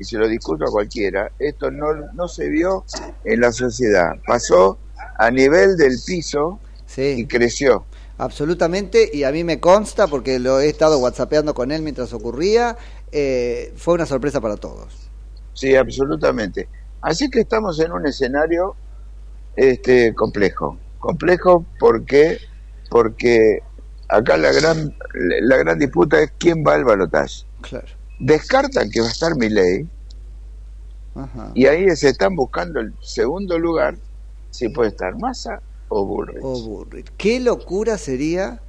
[0.00, 2.86] Y se lo discuto a cualquiera, esto no, no se vio
[3.22, 4.14] en la sociedad.
[4.26, 4.78] Pasó
[5.18, 6.58] a nivel del piso
[6.96, 7.84] y creció.
[8.16, 12.78] Absolutamente, y a mí me consta, porque lo he estado whatsappeando con él mientras ocurría,
[13.12, 15.10] eh, fue una sorpresa para todos.
[15.52, 16.68] Sí, absolutamente.
[17.02, 18.76] Así que estamos en un escenario
[19.56, 20.78] este complejo.
[20.98, 22.38] Complejo porque
[22.88, 23.60] porque
[24.08, 24.96] acá la gran
[25.40, 27.44] la gran disputa es quién va al balotaje.
[27.60, 27.99] Claro.
[28.20, 29.88] Descartan que va a estar Milei
[31.14, 31.52] Ajá.
[31.54, 33.96] y ahí se están buscando el segundo lugar
[34.50, 36.42] si puede estar Massa o Bullrich.
[36.42, 37.12] O Bullrich.
[37.16, 38.60] ¿Qué locura sería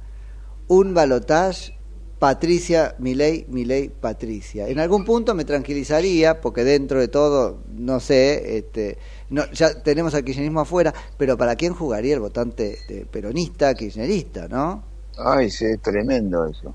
[0.68, 1.78] un balotage
[2.18, 4.68] Patricia Milei, Milei, Patricia?
[4.68, 8.96] En algún punto me tranquilizaría, porque dentro de todo, no sé, este,
[9.28, 14.48] no, ya tenemos al kirchnerismo afuera, pero ¿para quién jugaría el votante de peronista, kirchnerista,
[14.48, 14.84] no?
[15.18, 16.74] Ay, sí, es tremendo eso.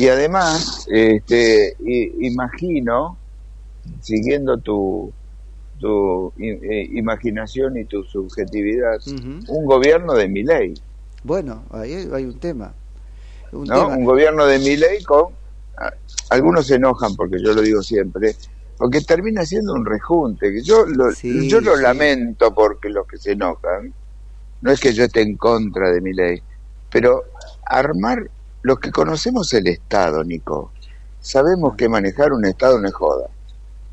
[0.00, 1.76] Y además, este,
[2.20, 3.18] imagino
[4.00, 5.12] siguiendo tu,
[5.78, 8.98] tu eh, imaginación y tu subjetividad,
[9.48, 10.72] un gobierno de mi ley,
[11.22, 12.72] Bueno, ahí hay, un tema.
[13.52, 13.74] Un ¿no?
[13.74, 13.96] tema.
[13.98, 15.34] Un gobierno de mi ley con...
[16.30, 18.34] Algunos se enojan porque yo lo digo siempre,
[18.78, 20.50] porque termina siendo un rejunte.
[20.50, 21.82] que Yo lo, Sí, yo lo sí.
[21.82, 23.92] lamento porque los que se enojan,
[24.62, 26.42] no es que yo esté en contra de mi ley,
[26.90, 27.24] pero
[27.66, 28.30] armar,
[28.62, 30.72] los que conocemos el Estado, Nico,
[31.20, 33.26] sabemos que manejar un Estado no es joda.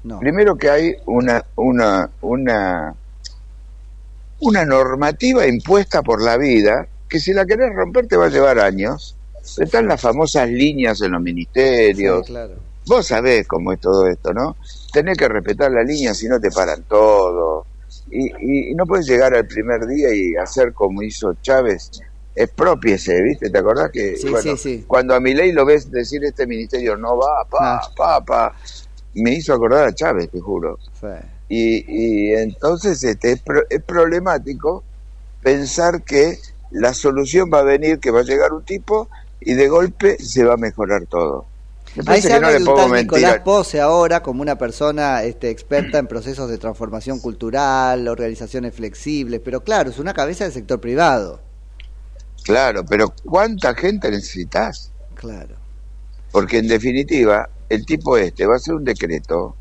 [0.04, 0.20] No.
[0.20, 2.94] Primero que hay una, una, una,
[4.40, 8.60] una normativa impuesta por la vida que si la querés romper te va a llevar
[8.60, 9.16] años.
[9.58, 12.26] Están las famosas líneas en los ministerios.
[12.26, 12.56] Sí, claro.
[12.86, 14.58] Vos sabés cómo es todo esto, ¿no?
[14.92, 17.66] Tenés que respetar la línea si no te paran todo.
[18.12, 21.92] Y, y- y no puedes llegar al primer día y hacer como hizo Chávez.
[22.40, 23.50] Expropiese, ¿viste?
[23.50, 24.84] ¿Te acordás que Sí, bueno, sí, sí.
[24.86, 28.56] cuando a mi ley lo ves decir este ministerio no va, pa, pa, pa,
[29.16, 30.78] me hizo acordar a Chávez, te juro.
[31.50, 34.84] Y, y entonces este, es, pro- es problemático
[35.42, 36.38] pensar que
[36.72, 40.44] la solución va a venir, que va a llegar un tipo y de golpe se
[40.44, 41.46] va a mejorar todo.
[41.96, 43.40] Me Ahí se que no habla le de un pongo tal Nicolás.
[43.44, 49.62] Pose ahora como una persona este, experta en procesos de transformación cultural, organizaciones flexibles, pero
[49.64, 51.47] claro, es una cabeza del sector privado.
[52.48, 54.92] Claro, pero ¿cuánta gente necesitas?
[55.16, 55.56] Claro.
[56.32, 59.56] Porque en definitiva, el tipo este va a hacer un decreto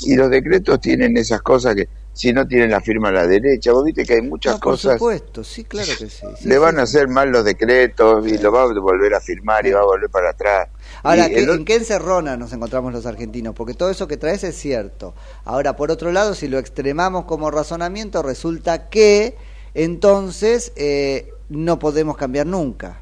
[0.00, 3.72] y los decretos tienen esas cosas que si no tienen la firma a la derecha,
[3.72, 6.26] vos viste que hay muchas No, por cosas, supuesto, sí, claro que sí.
[6.36, 6.80] sí, le van sí.
[6.80, 9.84] a hacer mal los decretos y lo va a volver a firmar y va a
[9.84, 10.68] volver para atrás.
[11.02, 13.54] Ahora, Y ¿qué- el o- ¿en qué encerrona nos encontramos los argentinos?
[13.54, 15.14] Porque todo eso que traes es cierto.
[15.44, 19.36] Ahora, por otro lado, si lo extremamos como razonamiento, resulta que
[19.74, 23.00] entonces eh, no podemos cambiar nunca.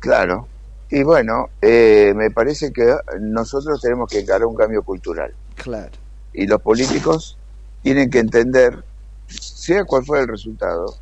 [0.00, 0.48] Claro.
[0.90, 5.32] Y bueno, eh, me parece que nosotros tenemos que encarar un cambio cultural.
[5.54, 5.92] Claro.
[6.32, 7.38] Y los políticos
[7.82, 8.84] tienen que entender,
[9.26, 10.94] sea cual fuera el resultado,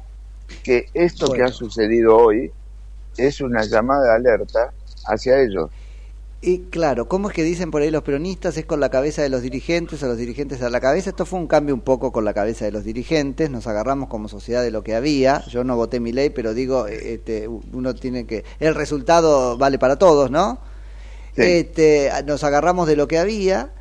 [0.62, 2.52] que esto que ha sucedido hoy
[3.16, 4.72] es una llamada de alerta
[5.06, 5.70] hacia ellos.
[6.42, 8.56] Y claro, ¿cómo es que dicen por ahí los peronistas?
[8.56, 11.10] Es con la cabeza de los dirigentes o los dirigentes a la cabeza.
[11.10, 13.50] Esto fue un cambio un poco con la cabeza de los dirigentes.
[13.50, 15.44] Nos agarramos como sociedad de lo que había.
[15.48, 18.44] Yo no voté mi ley, pero digo, eh, este, uno tiene que.
[18.58, 20.60] El resultado vale para todos, ¿no?
[21.36, 21.42] Sí.
[21.42, 23.72] Este, nos agarramos de lo que había.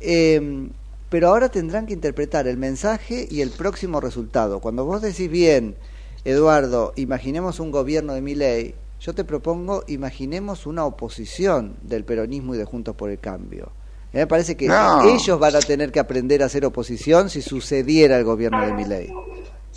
[0.00, 0.68] eh,
[1.08, 4.60] pero ahora tendrán que interpretar el mensaje y el próximo resultado.
[4.60, 5.76] Cuando vos decís bien,
[6.24, 12.54] Eduardo, imaginemos un gobierno de mi ley, yo te propongo, imaginemos una oposición del peronismo
[12.54, 13.64] y de Juntos por el Cambio.
[13.66, 15.02] A mí me parece que No.
[15.08, 18.84] ellos van a tener que aprender a hacer oposición si sucediera el gobierno de mi
[18.84, 19.12] ley.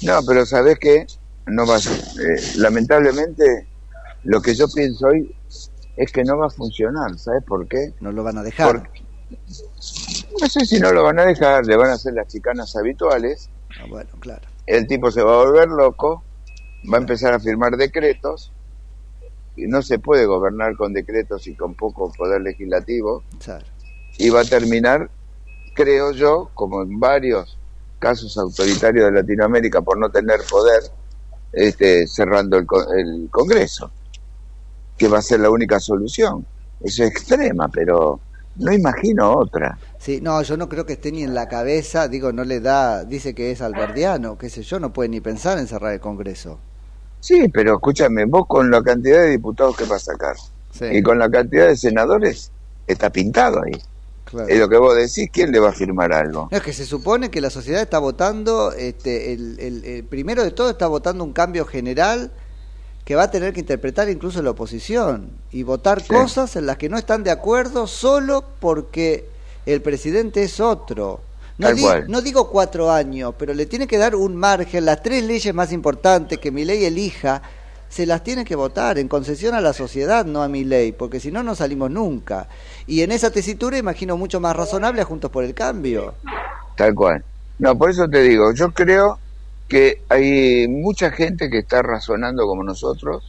[0.04, 1.08] No, pero ¿sabes qué?
[1.48, 3.68] No va a eh, lamentablemente,
[4.26, 5.34] lo que yo pienso hoy
[5.98, 7.18] es que no va a funcionar.
[7.18, 7.94] ¿Sabes por qué?
[8.02, 8.68] No lo van a dejar.
[8.78, 9.04] Porque-
[10.40, 13.50] no sé si no lo van a dejar, le van a hacer las chicanas habituales.
[13.80, 14.42] Ah, bueno, claro.
[14.68, 16.24] el tipo se va a volver loco,
[16.92, 18.55] va a empezar a firmar decretos, y
[19.58, 23.66] no se puede gobernar con decretos y con poco poder legislativo, Claro.
[24.18, 25.10] y va a terminar,
[25.74, 27.58] creo yo, como en varios
[28.00, 30.82] casos autoritarios de Latinoamérica por no tener poder,
[31.52, 33.92] este, cerrando el, el Congreso,
[34.98, 36.46] que va a ser la única solución.
[36.82, 38.20] Es extrema, pero
[38.58, 39.78] no imagino otra.
[39.98, 43.06] Sí, no, yo no creo que esté ni en la cabeza, digo, no le da,
[43.06, 46.60] dice que es alberdiano, qué sé yo, no puede ni pensar en cerrar el Congreso.
[47.26, 50.36] Sí, pero escúchame, vos con la cantidad de diputados que vas a sacar
[50.72, 52.52] Sí, y con la cantidad de senadores,
[52.86, 53.82] está pintado ahí.
[54.26, 54.48] claro.
[54.48, 56.50] Es lo que vos decís, ¿quién le va a firmar algo?
[56.52, 60.44] No, es que se supone que la sociedad está votando, este, el, el- el primero
[60.44, 62.32] de todo está votando un cambio general
[63.06, 66.10] que va a tener que interpretar incluso la oposición y votar Sí.
[66.10, 69.28] cosas en las que no están de acuerdo solo porque
[69.66, 71.22] el presidente es otro.
[71.58, 72.06] No, Tal di- cual.
[72.08, 74.86] no digo cuatro años, pero le tiene que dar un margen.
[74.86, 77.42] Las tres leyes más importantes que mi ley elija,
[77.88, 81.20] se las tiene que votar en concesión a la sociedad, no a mi ley, porque
[81.20, 82.50] si no, no salimos nunca.
[82.88, 86.14] Y en esa tesitura imagino mucho más razonable a Juntos por el Cambio.
[86.76, 87.24] Tal cual.
[87.58, 89.20] No, por eso te digo, yo creo
[89.68, 93.24] que hay mucha gente que está razonando como nosotros,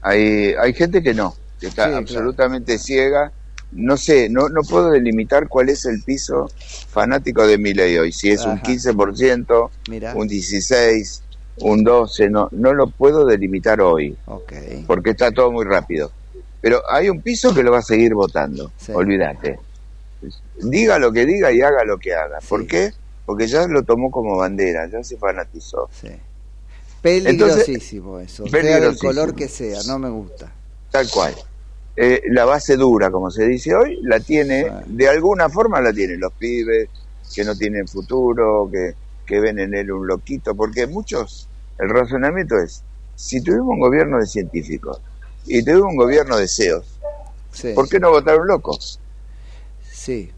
[0.00, 1.98] hay, hay gente que no, que está Sí, claro.
[1.98, 3.32] absolutamente ciega.
[3.72, 6.48] No sé, no, no puedo delimitar cuál es el piso
[6.88, 8.62] fanático de mi ley hoy, si es un Ajá.
[8.62, 10.14] 15%, Mira.
[10.14, 11.20] un 16%,
[11.58, 14.16] un 12%, no, no lo puedo delimitar hoy.
[14.86, 16.10] Porque está todo muy rápido.
[16.60, 18.92] Pero hay un piso que lo va a seguir votando, Sí.
[18.94, 19.58] olvídate.
[20.62, 22.38] Diga lo que diga y haga lo que haga.
[22.48, 22.92] ¿Por qué?
[23.26, 25.88] Porque ya lo tomó como bandera, ya se fanatizó.
[26.00, 26.08] Sí.
[27.02, 29.10] Peligrosísimo eso, sea del peligrosísimo.
[29.12, 30.52] color que sea, no me gusta.
[30.90, 31.34] Tal cual.
[31.96, 36.20] Eh, la base dura, como se dice hoy, la tiene, de alguna forma la tienen
[36.20, 36.88] los pibes
[37.34, 38.94] que no tienen futuro, que,
[39.24, 42.82] que ven en él un loquito, porque muchos, el razonamiento es,
[43.14, 45.00] si tuvimos un gobierno de científicos
[45.46, 46.92] y tuvimos un gobierno de CEOs,
[47.52, 47.72] Sí.
[47.74, 49.00] ¿por qué no votaron locos?
[49.90, 50.30] Sí.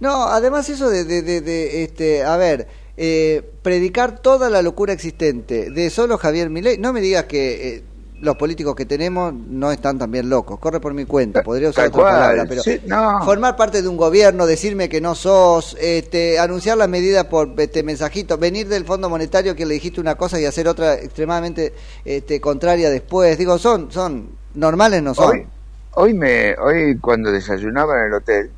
[0.00, 2.68] No, además eso de, de, de, de, este, a ver,
[2.98, 7.82] eh, predicar toda la locura existente de solo Javier Milei, no me digas que eh,
[8.24, 12.02] los políticos que tenemos no están también locos, corre por mi cuenta, podría usar otra
[12.02, 13.22] palabra, pero sí, no.
[13.24, 17.82] formar parte de un gobierno, decirme que no sos, este, anunciar las medidas por este
[17.82, 22.40] mensajito, venir del Fondo Monetario que le dijiste una cosa y hacer otra extremadamente este,
[22.40, 25.30] contraria después, digo, son, son normales, no son.
[25.30, 25.46] Hoy,
[25.92, 28.50] hoy, me, hoy cuando desayunaba en el hotel,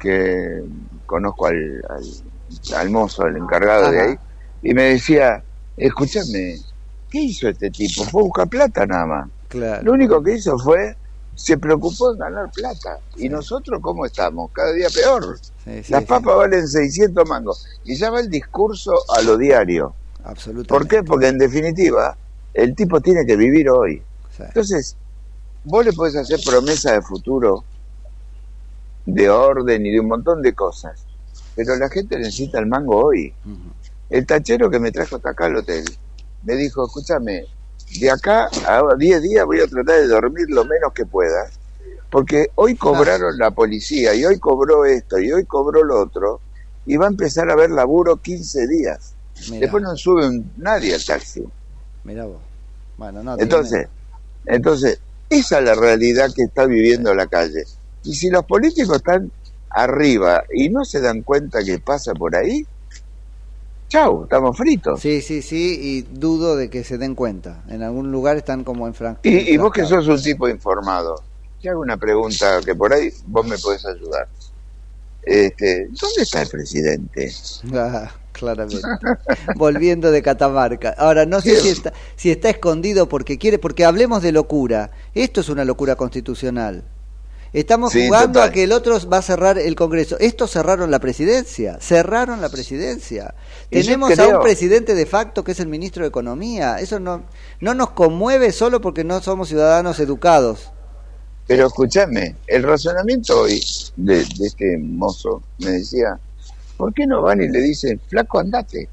[0.00, 0.62] que
[1.04, 4.18] conozco al, al, al mozo, al encargado de ahí,
[4.62, 5.42] y me decía,
[5.76, 6.56] escúchame,
[7.16, 8.04] ¿qué hizo este tipo?
[8.04, 9.30] Fue a buscar plata nada más.
[9.48, 9.82] Claro.
[9.82, 10.96] Lo único que hizo fue,
[11.34, 12.98] se preocupó en ganar plata.
[13.16, 14.50] ¿Y nosotros cómo estamos?
[14.52, 15.38] Cada día peor.
[15.64, 17.66] Sí, sí, Las papas valen 600 mangos.
[17.84, 19.94] Y ya va el discurso a lo diario.
[20.24, 20.68] Absolutamente.
[20.68, 21.02] ¿Por qué?
[21.02, 22.16] Porque en definitiva,
[22.52, 24.02] el tipo tiene que vivir hoy.
[24.38, 24.96] Entonces,
[25.64, 27.64] vos le podés hacer promesa de futuro,
[29.06, 31.04] de orden y de un montón de cosas.
[31.54, 33.32] Pero la gente necesita el mango hoy.
[34.10, 35.84] El tachero que me trajo hasta acá al hotel
[36.46, 37.44] me dijo, escúchame,
[38.00, 41.50] de acá a 10 días voy a tratar de dormir lo menos que pueda,
[42.08, 46.40] porque hoy cobraron la policía y hoy cobró esto y hoy cobró lo otro,
[46.86, 49.14] y va a empezar a haber laburo 15 días.
[49.48, 49.60] Mirá.
[49.60, 51.44] Después no sube nadie al taxi.
[52.04, 52.40] Mirá vos.
[52.96, 53.88] Bueno, no, Entonces,
[54.46, 57.64] entonces, esa es la realidad que está viviendo la calle.
[58.04, 59.32] Y si los políticos están
[59.70, 62.64] arriba y no se dan cuenta que pasa por ahí,
[63.88, 65.00] chau, estamos fritos.
[65.00, 67.64] Sí, sí, sí, y dudo de que se den cuenta.
[67.68, 69.18] En algún lugar están como en Frank.
[69.22, 71.22] Y, y vos que sos un tipo informado,
[71.60, 74.28] te hago una pregunta que por ahí vos me podés ayudar.
[75.22, 77.32] Este, ¿Dónde está el presidente?
[77.74, 78.86] Ah, claramente.
[79.56, 80.94] Volviendo de Catamarca.
[80.96, 84.92] Ahora, no sé si está, si está escondido porque quiere, porque hablemos de locura.
[85.14, 86.84] Esto es una locura constitucional.
[87.52, 88.48] Estamos Sí, jugando total.
[88.50, 90.16] a que el otro va a cerrar el Congreso.
[90.18, 91.78] Estos cerraron la presidencia.
[91.80, 93.34] Cerraron la presidencia.
[93.70, 96.78] Y Tenemos a un presidente de facto que es el ministro de Economía.
[96.80, 97.24] Eso no,
[97.60, 100.70] no nos conmueve solo porque no somos ciudadanos educados.
[101.46, 103.62] Pero escúchame, el razonamiento hoy
[103.96, 106.18] de, de este mozo me decía,
[106.76, 108.88] ¿por qué no van y le dicen, flaco, andate?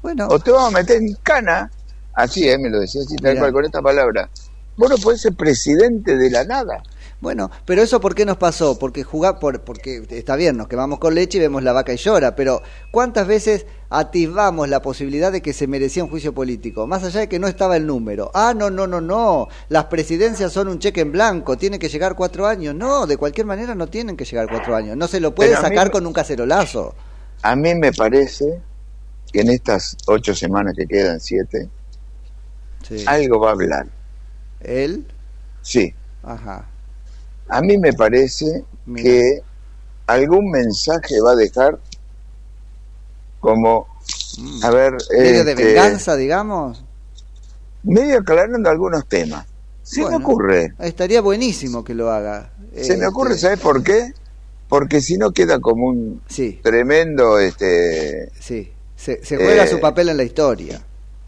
[0.00, 0.26] Bueno.
[0.30, 1.70] O te vamos a meter en cana,
[2.14, 4.30] así, eh, me lo decía así, tal cual, con esta palabra.
[4.76, 6.82] Vos no podés ser presidente de la nada.
[7.22, 8.80] Bueno, pero eso ¿por qué nos pasó?
[8.80, 11.96] Porque jugar por, porque está bien, nos quemamos con leche y vemos la vaca y
[11.96, 16.88] llora, pero ¿cuántas veces atisbamos la posibilidad de que se merecía un juicio político?
[16.88, 18.32] Más allá de que no estaba el número.
[18.34, 19.46] Ah, no, no, no, no.
[19.68, 22.74] Las presidencias son un cheque en blanco, tiene que llegar cuatro años.
[22.74, 24.96] No, de cualquier manera no tienen que llegar cuatro años.
[24.96, 26.92] No se lo puede Pero a mí sacar con un cacerolazo.
[27.42, 28.60] A mí me parece
[29.32, 31.70] que en estas ocho semanas que quedan, siete,
[32.82, 33.04] Sí.
[33.06, 33.86] algo va a hablar.
[34.58, 35.06] ¿Él?
[35.60, 35.94] Sí.
[36.24, 36.71] Ajá.
[37.54, 39.02] A mí me parece Mira.
[39.04, 39.42] que
[40.06, 41.78] algún mensaje va a dejar
[43.40, 43.86] como,
[44.62, 44.94] a ver...
[44.94, 45.18] Mm.
[45.18, 46.82] ¿Medio de este, venganza, digamos?
[47.82, 49.46] Medio aclarando algunos temas.
[49.82, 50.74] Se Bueno, me ocurre.
[50.78, 52.52] Estaría buenísimo que lo haga.
[52.80, 54.12] Se me ocurre, Este, ¿sabes por qué?
[54.68, 56.60] Porque si no queda como un Sí.
[56.62, 60.80] tremendo, este, Sí, se, se juega Eh, su papel en la historia.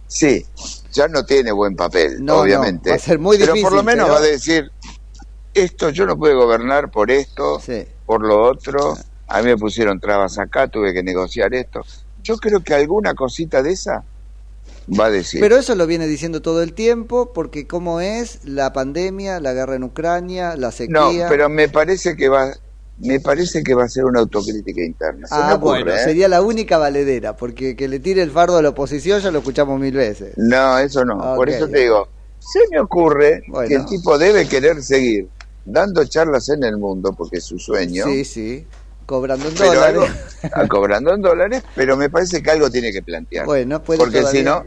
[0.06, 0.46] sí,
[0.92, 2.90] ya no tiene buen papel, No, no, obviamente.
[2.90, 4.70] va a ser muy pero por difícil, lo menos pero- va a decir,
[5.54, 7.60] esto yo no puedo gobernar por esto,
[8.06, 8.96] por lo otro,
[9.28, 11.82] a mí me pusieron trabas acá, tuve que negociar esto.
[12.22, 14.04] Yo creo que alguna cosita de esa
[14.98, 15.40] va a decir.
[15.40, 19.76] Pero eso lo viene diciendo todo el tiempo, porque cómo es la pandemia, la guerra
[19.76, 21.26] en Ucrania, la no, sequía.
[21.28, 22.52] pero me parece que va,
[22.98, 25.26] me parece que va a ser una autocrítica interna.
[25.26, 26.04] Se ah, ocurre, bueno, ¿eh?
[26.04, 29.38] sería la única valedera, porque que le tire el fardo a la oposición ya lo
[29.38, 30.34] escuchamos mil veces.
[30.36, 31.18] No, eso no.
[31.34, 33.68] Por eso te digo, se me ocurre Bueno.
[33.68, 35.28] que el tipo debe querer seguir
[35.64, 38.66] dando charlas en el mundo, porque es su sueño, Sí, sí,
[39.06, 40.02] cobrando en dólares.
[40.52, 43.46] algo- cobrando en dólares, pero me parece que algo tiene que plantear.
[43.46, 44.64] Bueno, puede porque si no,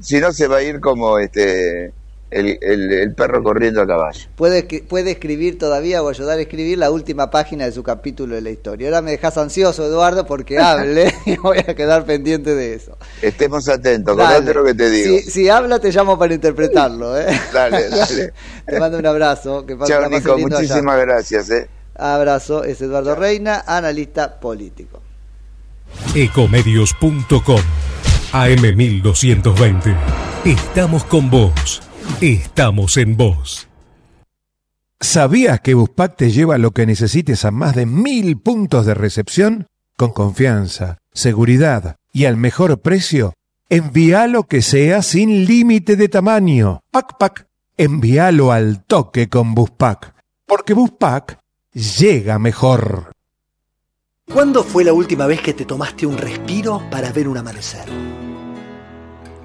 [0.00, 1.92] si no se va a ir como este
[2.30, 4.28] el, el- el perro corriendo a caballo.
[4.36, 8.42] Puede, puede escribir todavía o ayudar a escribir la última página de su capítulo de
[8.42, 8.88] la historia.
[8.88, 12.96] Ahora me dejas ansioso, Eduardo, porque hable y voy a quedar pendiente de eso.
[13.22, 15.18] Estemos atentos, acordate lo que te digo.
[15.20, 17.18] Si, si habla, te llamo para interpretarlo.
[17.18, 17.26] ¿eh?
[17.52, 18.32] Dale, dale.
[18.66, 19.64] Te mando un abrazo.
[19.64, 20.46] Que Chao, Nico, allá.
[20.48, 21.50] muchísimas gracias.
[21.50, 21.68] ¿eh?
[21.94, 22.62] Abrazo.
[22.64, 25.00] Es Eduardo Reina, analista político.
[26.14, 27.60] Ecomedios.com
[28.32, 29.96] AM1220.
[30.44, 31.80] Estamos con vos.
[32.20, 33.68] Estamos en vos.
[35.00, 39.68] ¿Sabías que Buspack te lleva lo que necesites a más de mil puntos de recepción?
[39.96, 43.34] Con confianza, seguridad y al mejor precio.
[43.68, 46.80] Envía lo que sea sin límite de tamaño.
[46.90, 47.46] Pac Pac.
[47.76, 50.14] Envíalo al toque con Buspack.
[50.44, 51.38] Porque Buspack
[51.72, 53.12] llega mejor.
[54.32, 57.88] ¿Cuándo fue la última vez que te tomaste un respiro para ver un amanecer?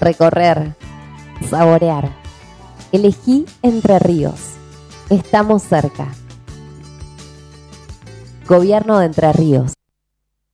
[0.00, 0.74] recorrer,
[1.48, 2.10] saborear.
[2.92, 4.54] Elegí Entre Ríos.
[5.10, 6.08] Estamos cerca.
[8.48, 9.72] Gobierno de Entre Ríos.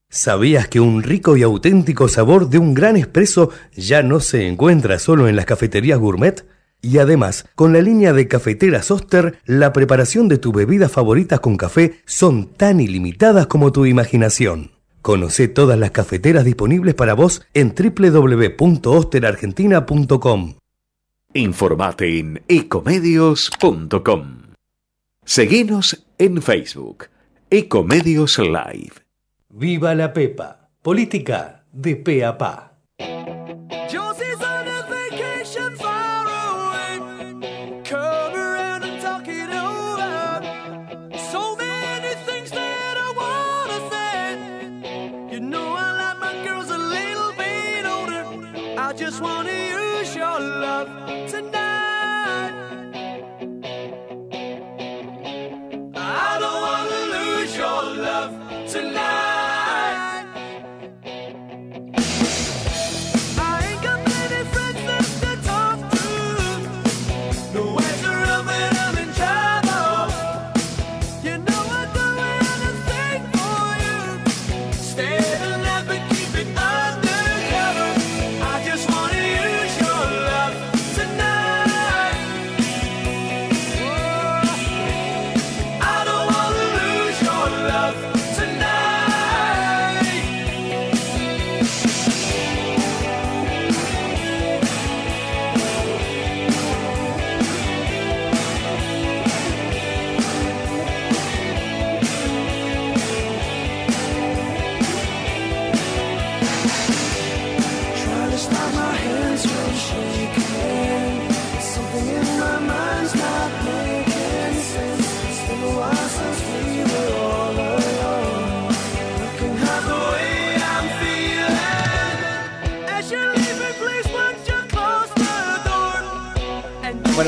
[0.09, 4.99] ¿Sabías que un rico y auténtico sabor de un gran espresso ya no se encuentra
[4.99, 6.45] solo en las cafeterías gourmet?
[6.81, 11.57] Y además, con la línea de cafeteras Oster, la preparación de tus bebidas favoritas con
[11.57, 14.76] café son tan ilimitadas como tu imaginación.
[15.01, 20.55] Conoce todas las cafeteras disponibles para vos en www.osterargentina.com.
[21.33, 24.37] Informate en ecomedios.com.
[25.23, 27.05] Seguinos en Facebook,
[27.49, 28.93] Ecomedios Live.
[29.49, 32.76] Viva la Pepa, política de pe a pa.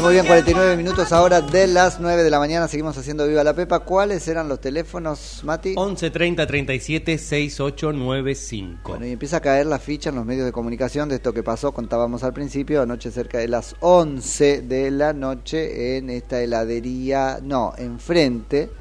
[0.10, 2.68] Muy bien, 49 minutos ahora de las 9 de la mañana.
[2.68, 3.82] Seguimos haciendo Viva la Pepa.
[3.82, 5.76] ¿Cuáles eran los teléfonos, Mati?
[5.78, 8.90] 11 30 37 6895.
[8.90, 11.44] Bueno, y empieza a caer la ficha en los medios de comunicación de esto que
[11.44, 17.38] pasó, contábamos al principio, anoche cerca de las 11 de la noche en esta heladería,
[17.44, 18.72] no, enfrente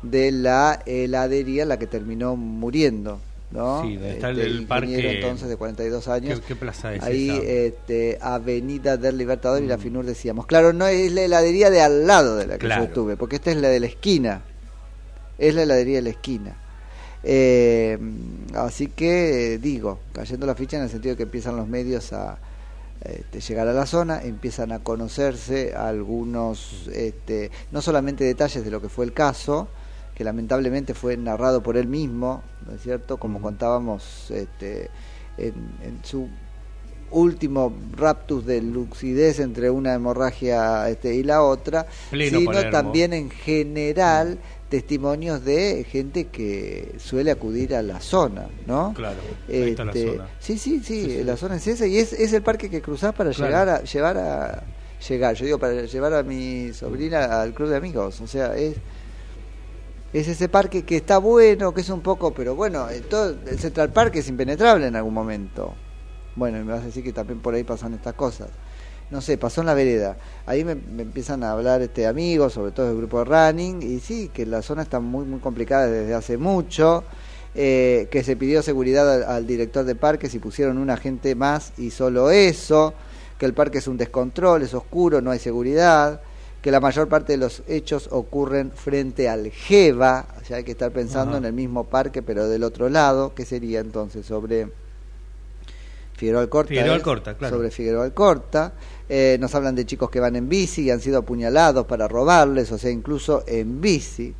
[0.00, 3.20] de la heladería en la que terminó muriendo.
[3.52, 3.82] ¿No?
[3.82, 6.40] Sí, donde está Este el parque- entonces de 42 años.
[6.40, 7.42] ¿Qué- qué plaza es Ahí, esa?
[7.42, 10.46] este, Avenida del Libertador y la FINUR decíamos.
[10.46, 12.82] Claro, no es la heladería de al lado de la que Claro.
[12.82, 14.42] yo estuve, porque esta es la de la esquina.
[15.38, 16.56] Es la heladería de la esquina.
[17.24, 17.98] Eh,
[18.54, 22.38] así que, digo, cayendo la ficha en el sentido de que empiezan los medios a
[23.04, 28.80] este, llegar a la zona, empiezan a conocerse algunos, este, no solamente detalles de lo
[28.80, 29.68] que fue el caso,
[30.14, 33.16] que lamentablemente fue narrado por él mismo, ¿no es cierto?
[33.16, 34.90] Como contábamos este,
[35.38, 36.28] en, en su
[37.10, 42.70] último raptus de lucidez entre una hemorragia este, y la otra, Pleno sino Palermo.
[42.70, 44.38] también en general
[44.70, 48.94] testimonios de gente que suele acudir a la zona, ¿no?
[48.94, 50.28] Claro, ahí está la Este, zona.
[50.40, 53.30] Sí, sí, sí, la zona es esa y es, es el parque que cruzás para
[53.32, 53.50] Claro.
[53.50, 54.62] llegar a llevar a
[55.06, 55.34] llegar.
[55.34, 58.22] Yo digo, para llevar a mi sobrina al club de amigos.
[58.22, 58.76] O sea, es,
[60.12, 63.58] es ese parque que está bueno, que es un poco, pero bueno, eh, todo, el
[63.58, 65.74] Central Park es impenetrable en algún momento.
[66.36, 68.48] Bueno, y me vas a decir que también por ahí pasan estas cosas.
[69.10, 70.16] No sé, pasó en la vereda.
[70.46, 74.30] Ahí me, empiezan a hablar este amigos, sobre todo del grupo de running, y sí,
[74.32, 77.04] que la zona está muy, muy complicada desde hace mucho.
[77.54, 81.72] eh, que se pidió seguridad al, al director de parques y pusieron un agente más
[81.76, 82.94] y solo eso,
[83.38, 86.22] que el parque es un descontrol, es oscuro, no hay seguridad,
[86.62, 90.70] que la mayor parte de los hechos ocurren frente al GEVA, o sea, hay que
[90.70, 94.68] estar pensando en el mismo parque, pero del otro lado, que sería entonces sobre
[96.14, 96.68] Figueroa Alcorta.
[96.68, 96.96] Figueroa ¿eh?
[96.96, 97.56] Alcorta, claro.
[97.56, 98.74] Sobre Figueroa Alcorta.
[99.08, 102.70] Eh, nos hablan de chicos que van en bici y han sido apuñalados para robarles,
[102.70, 104.32] o sea, incluso en bici.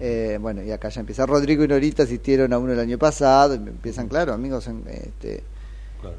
[0.00, 3.54] Eh, bueno, y acá ya empieza Rodrigo y Norita asistieron a uno el año pasado,
[3.54, 5.42] empiezan, claro, amigos en, este,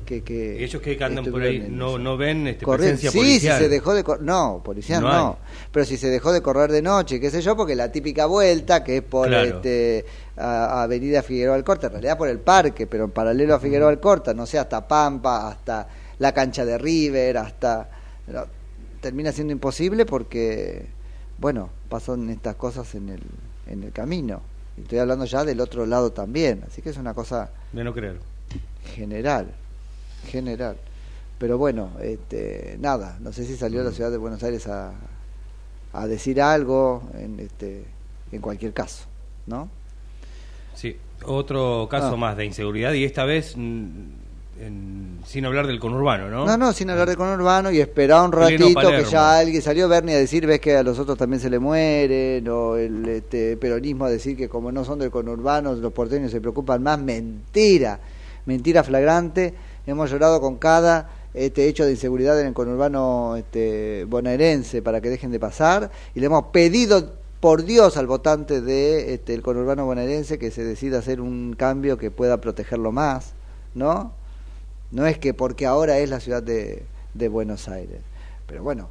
[0.05, 3.57] que, que Ellos que andan por ahí no, no ven este, presencia sí, policial.
[3.57, 5.37] si se dejó de cor- no, policial No
[5.71, 8.83] pero si se dejó de correr de noche, qué sé yo, porque la típica vuelta
[8.83, 9.57] que es por Claro.
[9.57, 10.05] este
[10.37, 14.33] a- Avenida Figueroa Alcorta, en realidad por el parque, pero en paralelo a Figueroa Alcorta,
[14.33, 15.87] no sé, hasta Pampa, hasta
[16.19, 17.89] la cancha de River, hasta
[18.27, 18.43] no,
[19.01, 20.85] termina siendo imposible porque
[21.37, 23.21] bueno, pasan estas cosas en el
[23.67, 24.41] en el camino.
[24.77, 28.17] Estoy hablando ya del otro lado también, así que es una cosa De no creer.
[28.95, 29.47] general,
[30.27, 30.77] general.
[31.37, 33.85] Pero bueno, este, nada, no sé si salió Mm.
[33.85, 34.91] la ciudad de Buenos Aires a,
[35.93, 37.85] a decir algo en, este,
[38.31, 39.05] en cualquier caso,
[39.47, 39.69] ¿no?
[40.75, 40.95] Sí,
[41.25, 42.17] otro caso Ah.
[42.17, 43.89] más de inseguridad y esta vez mm,
[44.61, 46.45] en- sin hablar del conurbano, ¿no?
[46.45, 50.15] No, no, sin hablar de conurbano y esperar un ratito que ya alguien salió Bernie
[50.15, 54.05] a decir, ves que a los otros también se le mueren, o el este, peronismo
[54.05, 56.99] a decir que como no son del conurbano, los porteños se preocupan más.
[56.99, 57.99] Mentira,
[58.45, 59.53] mentira flagrante.
[59.89, 65.09] Hemos llorado con cada este hecho de inseguridad en el conurbano este, bonaerense para que
[65.09, 69.85] dejen de pasar y le hemos pedido por Dios al votante de este, el conurbano
[69.85, 73.33] bonaerense que se decida hacer un cambio que pueda protegerlo más,
[73.73, 74.13] ¿no?
[74.91, 76.83] No es que porque ahora es la ciudad de,
[77.29, 78.01] Buenos Aires.
[78.47, 78.89] Pero bueno,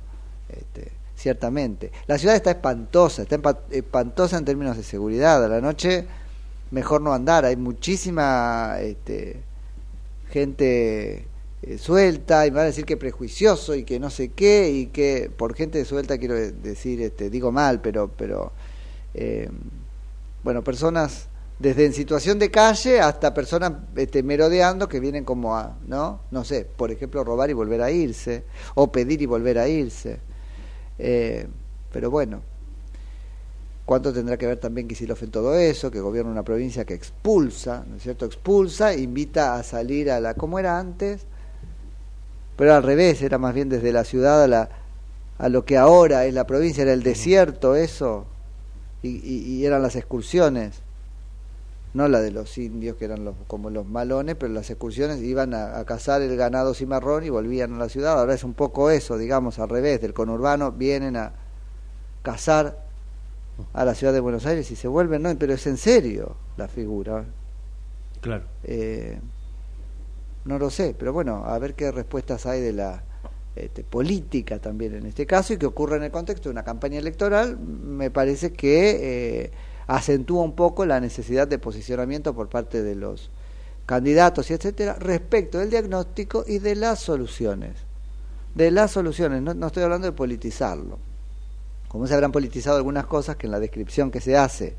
[0.48, 1.92] este, ciertamente.
[2.06, 3.40] La ciudad está espantosa, está
[3.70, 5.44] espantosa en términos de seguridad.
[5.44, 6.06] A la noche
[6.70, 7.44] mejor no andar.
[7.44, 9.42] Hay muchísima este,
[10.28, 11.26] gente
[11.62, 14.86] eh, suelta y me van a decir que prejuicioso y que no sé qué y
[14.86, 18.52] que por gente suelta quiero decir, este, digo mal, pero, pero
[19.14, 19.50] eh,
[20.44, 25.76] bueno, personas desde en situación de calle hasta personas este, merodeando que vienen como a,
[25.86, 26.20] ¿no?
[26.30, 28.44] No sé, por ejemplo, robar y volver a irse,
[28.76, 30.20] o pedir y volver a irse.
[30.98, 31.48] Eh,
[31.92, 32.42] pero bueno,
[33.88, 35.90] ¿cuánto tendrá que ver también Kicillof en todo eso?
[35.90, 38.26] Que gobierna una provincia que expulsa, ¿no es cierto?
[38.26, 41.26] Expulsa, invita a salir a la, como era antes,
[42.56, 44.68] pero al revés, era más bien desde la ciudad a, la,
[45.38, 48.26] a lo que ahora es la provincia, era el desierto eso,
[49.02, 50.82] y, y- y eran las excursiones
[51.94, 55.54] no la de los indios que eran los como los malones, pero las excursiones iban
[55.54, 58.18] a, a cazar el ganado cimarrón y volvían a la ciudad.
[58.20, 61.32] Ahora es un poco eso, digamos, al revés, del conurbano vienen a
[62.22, 62.78] cazar
[63.72, 66.68] a la ciudad de Buenos Aires y se vuelven, no, pero es en serio la
[66.68, 67.24] figura.
[68.20, 68.44] Claro.
[68.64, 69.18] Eh,
[70.44, 73.02] no lo sé, pero bueno, a ver qué respuestas hay de la
[73.54, 76.98] este, política también en este caso y que ocurre en el contexto de una campaña
[76.98, 79.50] electoral, me parece que eh,
[79.86, 83.30] acentúa un poco la necesidad de posicionamiento por parte de los
[83.84, 87.72] candidatos y etcétera respecto del diagnóstico y de las soluciones.
[88.54, 90.98] De las soluciones, no, no estoy hablando de politizarlo.
[91.88, 94.76] Como se habrán politizado algunas cosas que en la descripción que se hace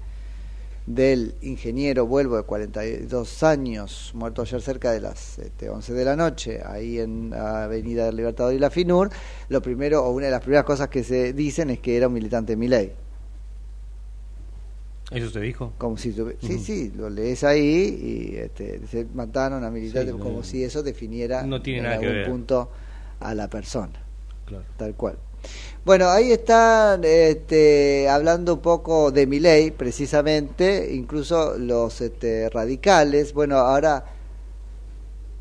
[0.86, 6.16] del ingeniero Vuelvo de 42 años, muerto ayer cerca de las este, 11 de la
[6.16, 9.10] noche, ahí en Avenida del Libertador y la FINUR,
[9.50, 12.14] lo primero, o una de las primeras cosas que se dicen es que era un
[12.14, 12.94] militante de mi ley.
[15.12, 15.74] ¿Eso se dijo?
[15.80, 20.24] Como si Sí, sí, lo lees ahí y este, se mataron a militantes, Sí, no-
[20.24, 22.30] como si eso definiera no tiene en nada que algún ver.
[22.30, 22.70] punto
[23.20, 23.94] a la persona.
[24.46, 24.64] Claro.
[24.78, 25.18] Tal cual.
[25.86, 33.34] Bueno, ahí están este, hablando un poco de mi ley, precisamente, incluso los este, radicales.
[33.34, 34.06] Bueno, ahora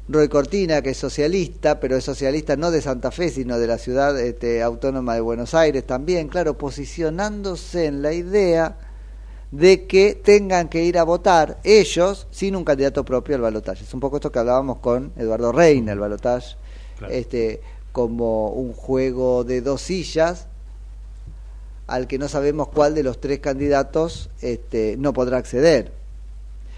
[0.09, 3.77] Roy Cortina, que es socialista, pero es socialista no de Santa Fe, sino de la
[3.77, 8.77] ciudad este, autónoma de Buenos Aires también, claro, posicionándose en la idea
[9.51, 13.85] de que tengan que ir a votar ellos sin un candidato propio al balotaje.
[13.85, 16.57] Es un poco esto que hablábamos con Eduardo Reina, el balotaje,
[16.99, 17.13] Claro.
[17.13, 17.61] este,
[17.93, 20.47] como un juego de dos sillas
[21.87, 25.91] al que no sabemos cuál de los tres candidatos este, no podrá acceder.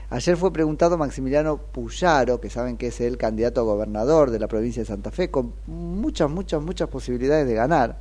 [0.09, 4.49] Ayer fue preguntado Maximiliano Puyaro, que saben que es el candidato a gobernador de la
[4.49, 7.99] provincia de Santa Fe, con muchas, muchas, muchas posibilidades de ganar,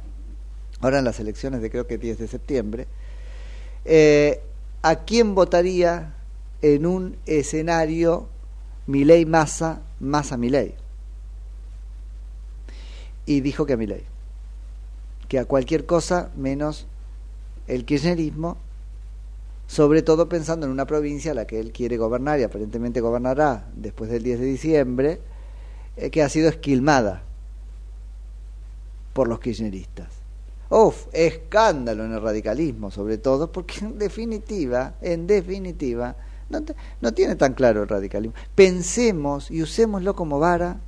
[0.81, 2.87] ahora en las elecciones de creo que 10 de septiembre,
[3.85, 4.41] eh,
[4.81, 6.13] ¿a quién votaría
[6.61, 8.27] en un escenario
[8.87, 10.75] Milei Massa, Massa Milei?
[13.25, 14.03] Y dijo que a Milei,
[15.27, 16.87] que a cualquier cosa menos
[17.67, 18.57] el kirchnerismo
[19.67, 24.09] sobre todo pensando en una provincia la que él quiere gobernar y aparentemente gobernará después
[24.09, 25.21] del 10 de diciembre,
[25.95, 27.21] eh, que ha sido esquilmada
[29.13, 30.07] por los kirchneristas.
[30.71, 36.15] Uf, escándalo en el radicalismo, sobre todo, porque en definitiva, en definitiva,
[36.49, 38.35] no, te- no tiene tan claro el radicalismo.
[38.55, 40.79] Pensemos y usémoslo como vara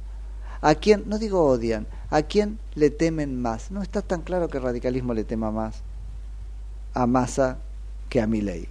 [0.62, 3.72] a quien, no digo odian, a quien le temen más.
[3.72, 5.82] No está tan claro que el radicalismo le tema más
[6.94, 7.58] a Massa
[8.10, 8.68] que a Milei.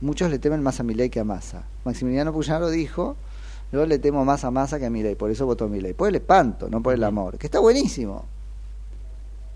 [0.00, 1.64] Muchos le temen más a Milei que a Massa.
[1.84, 3.16] Maximiliano Puyaro dijo,
[3.72, 5.94] yo le temo más a Massa que a Milei, por eso votó Milei.
[5.94, 8.26] Por el espanto, no por el amor, que está buenísimo.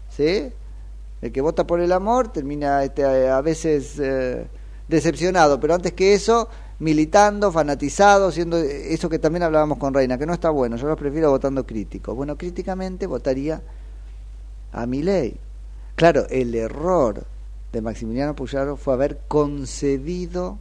[0.08, 0.50] ¿Sí?
[1.20, 4.46] El que vota por el amor termina este, a veces eh,
[4.88, 6.48] decepcionado, pero antes que eso,
[6.78, 10.96] militando, fanatizado, siendo eso que también hablábamos con Reina, que no está bueno, yo lo
[10.96, 12.14] prefiero votando crítico.
[12.14, 13.62] Bueno, críticamente votaría
[14.72, 15.36] a Milei.
[15.96, 17.24] Claro, el error
[17.72, 20.58] de Maximiliano Puyaro fue haber concedido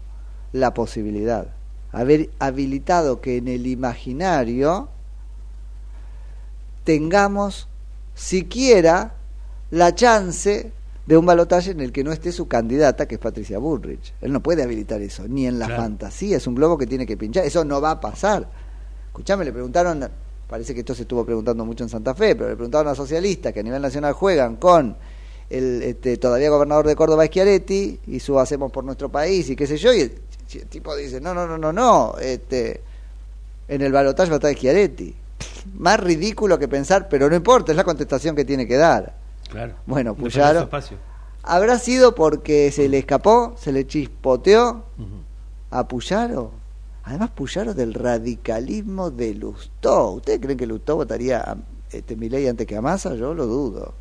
[0.51, 1.47] la posibilidad,
[1.91, 4.89] haber habilitado que en el imaginario
[6.83, 7.67] tengamos
[8.15, 9.13] siquiera
[9.69, 10.71] la chance
[11.07, 14.13] de un balotaje en el que no esté su candidata, que es Patricia Bullrich.
[14.21, 15.83] Él no puede habilitar eso, ni en la Claro.
[15.83, 18.47] fantasía, es un globo que tiene que pinchar, eso no va a pasar.
[19.07, 20.07] Escuchame, le preguntaron,
[20.49, 23.53] parece que esto se estuvo preguntando mucho en Santa Fe, pero le preguntaron a socialistas
[23.53, 24.95] que a nivel nacional juegan con
[25.49, 29.65] el este, todavía gobernador de Córdoba Schiaretti y su hacemos por nuestro país y qué
[29.65, 30.11] sé yo, y el,
[30.53, 32.81] el tipo dice, no, no, no, no, no, este,
[33.69, 35.15] en el balotaje va a estar Schiaretti.
[35.79, 39.25] Más ridículo que pensar, pero no importa, es la contestación que tiene que dar.
[39.49, 39.73] Claro.
[39.85, 40.69] Bueno, Puyaro.
[41.43, 44.83] ¿habrá sido porque se le escapó, se le chispoteó
[45.71, 46.51] a Puyaro?
[47.03, 50.11] Además, Puyaro del radicalismo de Lustó.
[50.11, 51.57] ¿Ustedes creen que Lustó votaría a
[51.91, 53.15] este, Milei antes que a Massa?
[53.15, 53.93] Yo lo dudo.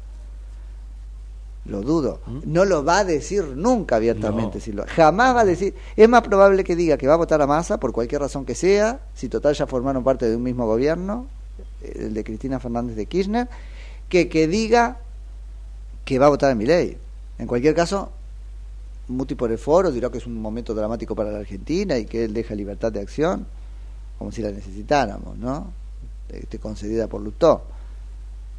[1.67, 2.21] Lo dudo.
[2.45, 4.59] No lo va a decir nunca abiertamente.
[4.59, 4.65] No.
[4.65, 5.75] si lo- jamás va a decir.
[5.97, 8.55] Es más probable que diga que va a votar a Massa por cualquier razón que
[8.55, 11.27] sea, si total ya formaron parte de un mismo gobierno,
[11.83, 13.49] eh, el de Cristina Fernández de Kirchner,
[14.09, 14.99] que que diga
[16.07, 16.97] que va a votar a Milei.
[17.37, 18.13] En cualquier caso,
[19.09, 22.25] Muti por el foro dirá que es un momento dramático para la Argentina y que
[22.25, 23.47] él deja libertad de acción,
[24.17, 25.73] como si la necesitáramos, ¿no?
[26.29, 27.65] Este, concedida por Lutó.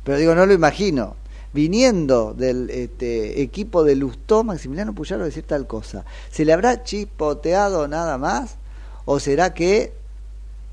[0.03, 1.15] Pero digo, no lo imagino.
[1.53, 6.03] Viniendo del este, equipo de Lustó, Maximiliano Puyaro decir tal cosa.
[6.29, 8.57] ¿Se le habrá chispoteado nada más?
[9.05, 9.93] ¿O será que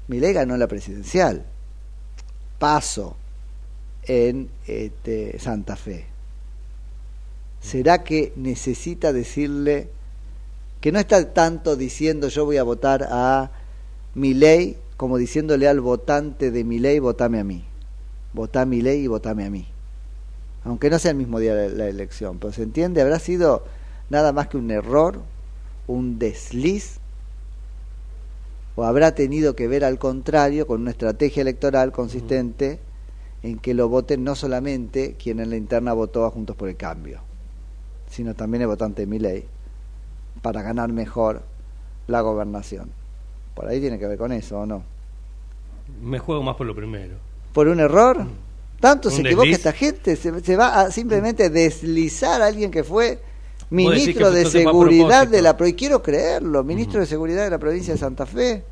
[0.08, 1.46] Milei ganó la presidencial?
[2.58, 3.14] Paso
[4.02, 6.13] en este, Santa Fe.
[7.64, 9.88] ¿Será que necesita decirle
[10.82, 13.52] que no está tanto diciendo yo voy a votar a
[14.14, 17.64] Milei como diciéndole al votante de Milei votame a mí?
[18.34, 19.66] Votá a Milei y votame a mí.
[20.64, 23.64] Aunque no sea el mismo día de la elección, pero se entiende, habrá sido
[24.10, 25.22] nada más que un error,
[25.86, 26.98] un desliz,
[28.76, 32.78] o habrá tenido que ver al contrario con una estrategia electoral consistente
[33.42, 36.76] en que lo voten no solamente quien en la interna votó a Juntos por el
[36.76, 37.20] Cambio,
[38.08, 39.44] sino también el votante de Milei,
[40.42, 41.42] para ganar mejor
[42.06, 42.90] la gobernación.
[43.54, 44.82] Por ahí tiene que ver con eso, ¿o no?
[46.02, 47.14] Me juego más por lo primero.
[47.52, 48.26] ¿Por un error?
[48.80, 49.58] Tanto Un se equivoca desliz.
[49.58, 53.20] esta gente, se, se va a simplemente deslizar a alguien que fue
[53.70, 57.98] ministro de seguridad de la y quiero creerlo, ministro de seguridad de la provincia de
[57.98, 58.64] Santa Fe.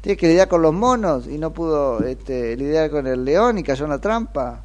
[0.00, 3.62] Tiene que lidiar con los monos y no pudo este, lidiar con el león y
[3.62, 4.64] cayó en la trampa.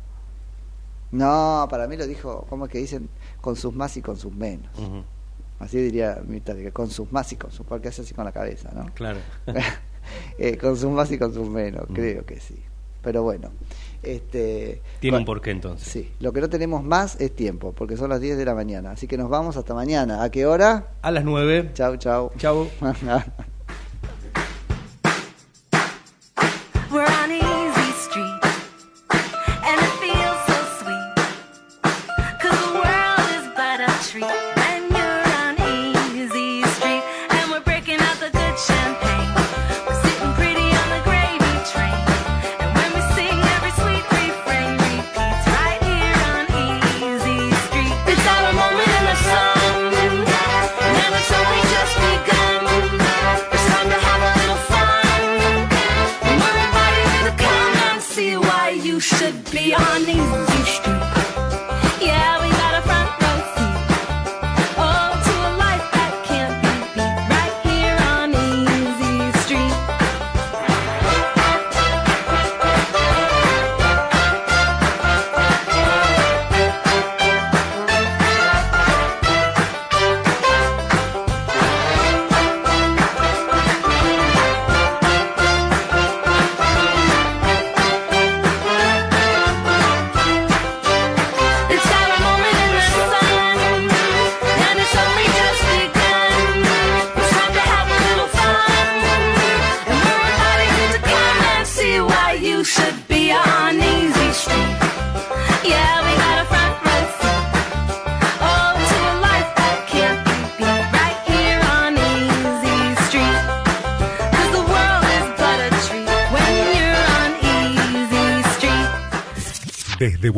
[1.11, 3.09] No, para mí lo dijo, ¿cómo es que dicen?
[3.43, 4.71] Con sus más y con sus menos.
[5.59, 8.31] Así diría Mirta, que con sus más y con sus, porque hace así con la
[8.31, 8.85] cabeza, ¿no?
[8.95, 9.19] Claro.
[10.37, 12.61] Eh, con sus más y con sus menos, creo que sí.
[13.01, 13.51] Pero bueno,
[14.01, 15.87] este Tiene un porqué entonces.
[15.87, 18.91] Sí, lo que no tenemos más es tiempo, porque son las 10 de la mañana.
[18.91, 20.21] Así que nos vamos hasta mañana.
[20.21, 20.87] ¿A qué hora?
[21.01, 21.71] A las 9.
[21.73, 22.31] Chau, chau.
[22.37, 22.67] Chau.